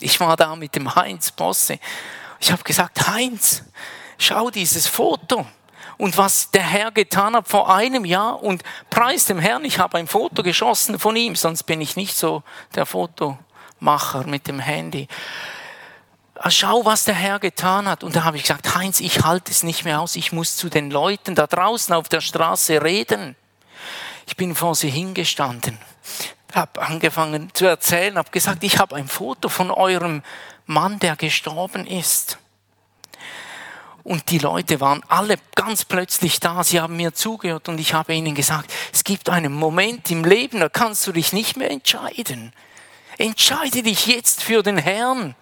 Ich 0.00 0.20
war 0.20 0.36
da 0.36 0.54
mit 0.56 0.74
dem 0.74 0.94
Heinz 0.94 1.30
Bosse. 1.30 1.78
Ich 2.40 2.52
habe 2.52 2.62
gesagt, 2.62 3.08
Heinz, 3.08 3.62
schau 4.18 4.50
dieses 4.50 4.86
Foto 4.86 5.46
und 5.96 6.18
was 6.18 6.50
der 6.50 6.62
Herr 6.62 6.90
getan 6.90 7.36
hat 7.36 7.48
vor 7.48 7.74
einem 7.74 8.04
Jahr 8.04 8.42
und 8.42 8.62
preis 8.90 9.24
dem 9.26 9.38
Herrn, 9.38 9.64
ich 9.64 9.78
habe 9.78 9.98
ein 9.98 10.06
Foto 10.06 10.42
geschossen 10.42 10.98
von 10.98 11.16
ihm, 11.16 11.36
sonst 11.36 11.64
bin 11.64 11.80
ich 11.80 11.96
nicht 11.96 12.16
so 12.16 12.42
der 12.74 12.86
Fotomacher 13.84 14.26
mit 14.26 14.48
dem 14.48 14.60
Handy. 14.60 15.08
Ah, 16.36 16.50
schau, 16.50 16.84
was 16.84 17.04
der 17.04 17.14
Herr 17.14 17.38
getan 17.38 17.86
hat. 17.86 18.02
Und 18.02 18.16
da 18.16 18.24
habe 18.24 18.36
ich 18.36 18.42
gesagt, 18.42 18.74
Heinz, 18.74 19.00
ich 19.00 19.22
halte 19.22 19.50
es 19.50 19.62
nicht 19.62 19.84
mehr 19.84 20.00
aus, 20.00 20.16
ich 20.16 20.32
muss 20.32 20.56
zu 20.56 20.68
den 20.68 20.90
Leuten 20.90 21.34
da 21.34 21.46
draußen 21.46 21.94
auf 21.94 22.08
der 22.08 22.20
Straße 22.20 22.82
reden. 22.82 23.36
Ich 24.26 24.36
bin 24.36 24.54
vor 24.54 24.74
sie 24.74 24.90
hingestanden, 24.90 25.78
habe 26.54 26.80
angefangen 26.80 27.50
zu 27.52 27.66
erzählen, 27.66 28.16
habe 28.16 28.30
gesagt, 28.30 28.64
ich 28.64 28.78
habe 28.78 28.96
ein 28.96 29.06
Foto 29.06 29.48
von 29.48 29.70
eurem 29.70 30.22
Mann, 30.66 30.98
der 30.98 31.14
gestorben 31.16 31.86
ist. 31.86 32.38
Und 34.02 34.30
die 34.30 34.38
Leute 34.38 34.80
waren 34.80 35.02
alle 35.08 35.36
ganz 35.54 35.84
plötzlich 35.84 36.40
da. 36.40 36.62
Sie 36.64 36.80
haben 36.80 36.96
mir 36.96 37.14
zugehört 37.14 37.68
und 37.68 37.78
ich 37.78 37.94
habe 37.94 38.14
ihnen 38.14 38.34
gesagt, 38.34 38.72
es 38.92 39.04
gibt 39.04 39.30
einen 39.30 39.52
Moment 39.52 40.10
im 40.10 40.24
Leben, 40.24 40.60
da 40.60 40.68
kannst 40.68 41.06
du 41.06 41.12
dich 41.12 41.32
nicht 41.32 41.56
mehr 41.56 41.70
entscheiden. 41.70 42.52
Entscheide 43.18 43.82
dich 43.82 44.06
jetzt 44.06 44.42
für 44.42 44.62
den 44.62 44.78
Herrn. 44.78 45.34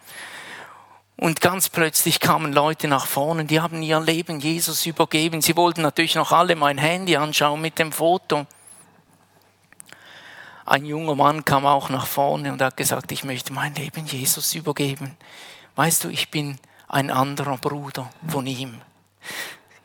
Und 1.16 1.40
ganz 1.40 1.68
plötzlich 1.68 2.20
kamen 2.20 2.52
Leute 2.52 2.88
nach 2.88 3.06
vorne, 3.06 3.44
die 3.44 3.60
haben 3.60 3.82
ihr 3.82 4.00
Leben 4.00 4.40
Jesus 4.40 4.86
übergeben. 4.86 5.40
Sie 5.40 5.56
wollten 5.56 5.82
natürlich 5.82 6.16
noch 6.16 6.32
alle 6.32 6.56
mein 6.56 6.78
Handy 6.78 7.16
anschauen 7.16 7.60
mit 7.60 7.78
dem 7.78 7.92
Foto. 7.92 8.46
Ein 10.64 10.84
junger 10.84 11.14
Mann 11.14 11.44
kam 11.44 11.66
auch 11.66 11.88
nach 11.90 12.06
vorne 12.06 12.52
und 12.52 12.62
hat 12.62 12.76
gesagt, 12.76 13.12
ich 13.12 13.24
möchte 13.24 13.52
mein 13.52 13.74
Leben 13.74 14.06
Jesus 14.06 14.54
übergeben. 14.54 15.16
Weißt 15.76 16.04
du, 16.04 16.08
ich 16.08 16.30
bin 16.30 16.58
ein 16.88 17.10
anderer 17.10 17.58
Bruder 17.58 18.10
von 18.28 18.46
ihm. 18.46 18.80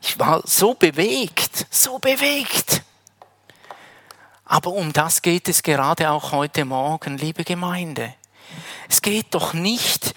Ich 0.00 0.18
war 0.18 0.42
so 0.44 0.74
bewegt, 0.74 1.66
so 1.70 1.98
bewegt. 1.98 2.82
Aber 4.48 4.72
um 4.72 4.94
das 4.94 5.20
geht 5.20 5.46
es 5.48 5.62
gerade 5.62 6.10
auch 6.10 6.32
heute 6.32 6.64
Morgen, 6.64 7.18
liebe 7.18 7.44
Gemeinde. 7.44 8.14
Es 8.88 9.02
geht 9.02 9.26
doch 9.32 9.52
nicht, 9.52 10.14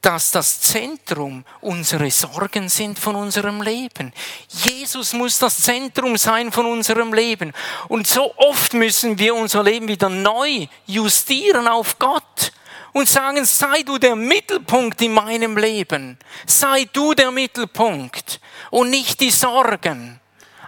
dass 0.00 0.30
das 0.30 0.60
Zentrum 0.60 1.44
unsere 1.60 2.08
Sorgen 2.12 2.68
sind 2.68 2.96
von 2.96 3.16
unserem 3.16 3.60
Leben. 3.60 4.12
Jesus 4.48 5.12
muss 5.14 5.40
das 5.40 5.58
Zentrum 5.58 6.16
sein 6.16 6.52
von 6.52 6.66
unserem 6.66 7.12
Leben. 7.12 7.52
Und 7.88 8.06
so 8.06 8.32
oft 8.36 8.72
müssen 8.72 9.18
wir 9.18 9.34
unser 9.34 9.64
Leben 9.64 9.88
wieder 9.88 10.08
neu 10.08 10.68
justieren 10.86 11.66
auf 11.66 11.98
Gott 11.98 12.52
und 12.92 13.08
sagen, 13.08 13.44
sei 13.44 13.82
du 13.82 13.98
der 13.98 14.14
Mittelpunkt 14.14 15.02
in 15.02 15.12
meinem 15.12 15.56
Leben. 15.56 16.18
Sei 16.46 16.88
du 16.92 17.14
der 17.14 17.32
Mittelpunkt 17.32 18.40
und 18.70 18.90
nicht 18.90 19.20
die 19.20 19.32
Sorgen. 19.32 20.20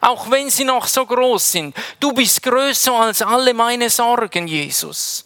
Auch 0.05 0.31
wenn 0.31 0.51
sie 0.51 0.65
noch 0.65 0.87
so 0.87 1.07
groß 1.07 1.53
sind. 1.53 1.75
Du 1.99 2.13
bist 2.13 2.43
größer 2.43 2.93
als 2.93 3.23
alle 3.23 3.55
meine 3.55 3.89
Sorgen, 3.89 4.47
Jesus. 4.47 5.25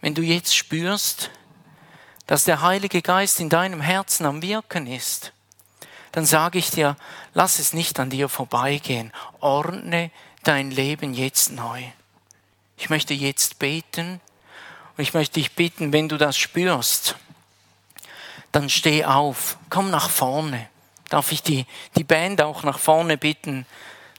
Wenn 0.00 0.14
du 0.14 0.22
jetzt 0.22 0.56
spürst, 0.56 1.30
dass 2.26 2.44
der 2.44 2.62
Heilige 2.62 3.02
Geist 3.02 3.40
in 3.40 3.50
deinem 3.50 3.82
Herzen 3.82 4.24
am 4.24 4.40
Wirken 4.40 4.86
ist, 4.86 5.34
dann 6.12 6.24
sage 6.24 6.58
ich 6.58 6.70
dir, 6.70 6.96
lass 7.34 7.58
es 7.58 7.74
nicht 7.74 8.00
an 8.00 8.08
dir 8.08 8.30
vorbeigehen. 8.30 9.12
Ordne 9.40 10.10
dein 10.42 10.70
Leben 10.70 11.12
jetzt 11.12 11.52
neu. 11.52 11.82
Ich 12.78 12.88
möchte 12.88 13.12
jetzt 13.12 13.58
beten 13.58 14.18
und 14.96 15.02
ich 15.02 15.12
möchte 15.12 15.34
dich 15.34 15.52
bitten, 15.52 15.92
wenn 15.92 16.08
du 16.08 16.16
das 16.16 16.38
spürst, 16.38 17.16
dann 18.50 18.70
steh 18.70 19.04
auf, 19.04 19.58
komm 19.68 19.90
nach 19.90 20.08
vorne. 20.08 20.70
Darf 21.12 21.30
ich 21.30 21.42
die, 21.42 21.66
die 21.94 22.04
Band 22.04 22.40
auch 22.40 22.62
nach 22.62 22.78
vorne 22.78 23.18
bitten, 23.18 23.66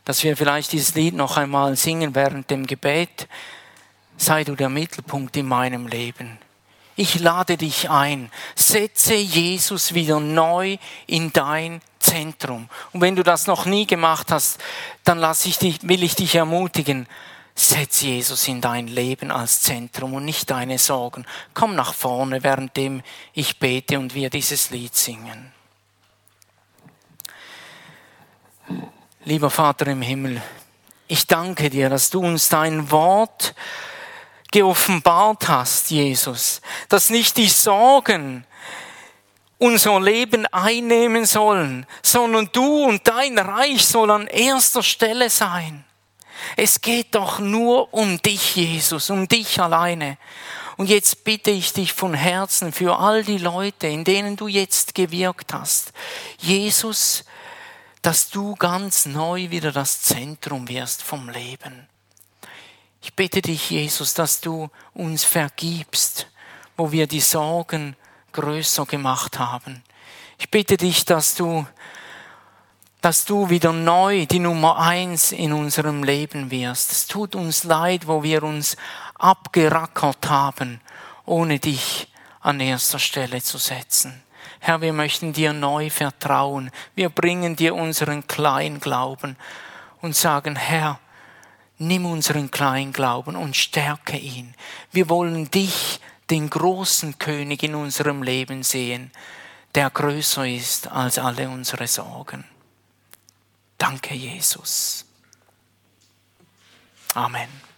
dass 0.05 0.23
wir 0.23 0.37
vielleicht 0.37 0.73
dieses 0.73 0.93
Lied 0.93 1.15
noch 1.15 1.37
einmal 1.37 1.75
singen 1.75 2.13
während 2.13 2.51
dem 2.51 2.67
Gebet? 2.67 3.27
Sei 4.15 4.43
du 4.43 4.55
der 4.55 4.69
Mittelpunkt 4.69 5.35
in 5.35 5.47
meinem 5.47 5.87
Leben. 5.87 6.37
Ich 6.95 7.19
lade 7.19 7.57
dich 7.57 7.89
ein. 7.89 8.31
Setze 8.53 9.15
Jesus 9.15 9.95
wieder 9.95 10.19
neu 10.19 10.77
in 11.07 11.33
dein 11.33 11.81
Zentrum. 11.97 12.69
Und 12.91 13.01
wenn 13.01 13.15
du 13.15 13.23
das 13.23 13.47
noch 13.47 13.65
nie 13.65 13.87
gemacht 13.87 14.29
hast, 14.29 14.59
dann 15.03 15.17
lass 15.17 15.47
ich 15.47 15.57
dich, 15.57 15.79
will 15.81 16.03
ich 16.03 16.13
dich 16.13 16.35
ermutigen. 16.35 17.07
Setz 17.55 18.01
Jesus 18.01 18.47
in 18.47 18.61
dein 18.61 18.85
Leben 18.85 19.31
als 19.31 19.63
Zentrum 19.63 20.13
und 20.13 20.25
nicht 20.25 20.51
deine 20.51 20.77
Sorgen. 20.77 21.25
Komm 21.55 21.73
nach 21.73 21.95
vorne, 21.95 22.43
währenddem 22.43 23.01
ich 23.33 23.57
bete 23.57 23.97
und 23.97 24.13
wir 24.13 24.29
dieses 24.29 24.69
Lied 24.69 24.95
singen. 24.95 25.52
Lieber 29.25 29.49
Vater 29.49 29.87
im 29.87 30.01
Himmel, 30.01 30.41
ich 31.07 31.27
danke 31.27 31.69
dir, 31.69 31.89
dass 31.89 32.09
du 32.09 32.19
uns 32.19 32.49
dein 32.49 32.91
Wort 32.91 33.55
geoffenbart 34.51 35.47
hast, 35.47 35.91
Jesus, 35.91 36.59
dass 36.89 37.09
nicht 37.09 37.37
die 37.37 37.47
Sorgen 37.47 38.45
unser 39.59 40.01
Leben 40.01 40.45
einnehmen 40.47 41.25
sollen, 41.25 41.85
sondern 42.01 42.49
du 42.51 42.83
und 42.83 43.07
dein 43.07 43.39
Reich 43.39 43.85
soll 43.85 44.11
an 44.11 44.27
erster 44.27 44.83
Stelle 44.83 45.29
sein. 45.29 45.85
Es 46.57 46.81
geht 46.81 47.15
doch 47.15 47.39
nur 47.39 47.93
um 47.93 48.21
dich, 48.21 48.57
Jesus, 48.57 49.09
um 49.09 49.29
dich 49.29 49.57
alleine. 49.61 50.17
Und 50.75 50.89
jetzt 50.89 51.23
bitte 51.23 51.51
ich 51.51 51.71
dich 51.71 51.93
von 51.93 52.13
Herzen 52.13 52.73
für 52.73 52.99
all 52.99 53.23
die 53.23 53.37
Leute, 53.37 53.87
in 53.87 54.03
denen 54.03 54.35
du 54.35 54.49
jetzt 54.49 54.93
gewirkt 54.93 55.53
hast, 55.53 55.93
Jesus, 56.39 57.23
dass 58.03 58.29
du 58.29 58.55
ganz 58.55 59.05
neu 59.05 59.49
wieder 59.49 59.71
das 59.71 60.01
Zentrum 60.01 60.67
wirst 60.67 61.01
vom 61.01 61.29
Leben. 61.29 61.87
Ich 63.01 63.13
bitte 63.13 63.41
dich, 63.41 63.69
Jesus, 63.69 64.13
dass 64.13 64.41
du 64.41 64.69
uns 64.93 65.23
vergibst, 65.23 66.27
wo 66.77 66.91
wir 66.91 67.07
die 67.07 67.21
Sorgen 67.21 67.95
größer 68.33 68.85
gemacht 68.85 69.39
haben. 69.39 69.83
Ich 70.37 70.51
bitte 70.51 70.77
dich, 70.77 71.05
dass 71.05 71.35
du 71.35 71.65
dass 72.99 73.25
du 73.25 73.49
wieder 73.49 73.73
neu 73.73 74.25
die 74.25 74.39
Nummer 74.39 74.79
eins 74.79 75.33
in 75.33 75.51
unserem 75.51 76.05
Leben 76.05 76.51
wirst. 76.51 76.93
Es 76.93 77.05
tut 77.05 77.35
uns 77.35 77.65
leid, 77.65 78.07
wo 78.07 78.23
wir 78.23 78.43
uns 78.43 78.77
abgerackert 79.15 80.29
haben, 80.29 80.79
ohne 81.25 81.59
dich 81.59 82.07
an 82.39 82.61
erster 82.61 82.99
Stelle 82.99 83.43
zu 83.43 83.57
setzen. 83.57 84.23
Herr, 84.59 84.81
wir 84.81 84.93
möchten 84.93 85.33
dir 85.33 85.53
neu 85.53 85.89
vertrauen. 85.89 86.71
Wir 86.95 87.09
bringen 87.09 87.55
dir 87.55 87.75
unseren 87.75 88.27
Kleinglauben 88.27 89.37
und 90.01 90.15
sagen, 90.15 90.55
Herr, 90.55 90.99
nimm 91.77 92.05
unseren 92.05 92.51
Kleinglauben 92.51 93.35
und 93.35 93.55
stärke 93.55 94.17
ihn. 94.17 94.53
Wir 94.91 95.09
wollen 95.09 95.49
dich, 95.51 95.99
den 96.29 96.49
großen 96.49 97.19
König 97.19 97.63
in 97.63 97.75
unserem 97.75 98.23
Leben 98.23 98.63
sehen, 98.63 99.11
der 99.75 99.89
größer 99.89 100.47
ist 100.47 100.87
als 100.87 101.19
alle 101.19 101.49
unsere 101.49 101.87
Sorgen. 101.87 102.45
Danke, 103.77 104.13
Jesus. 104.15 105.05
Amen. 107.13 107.72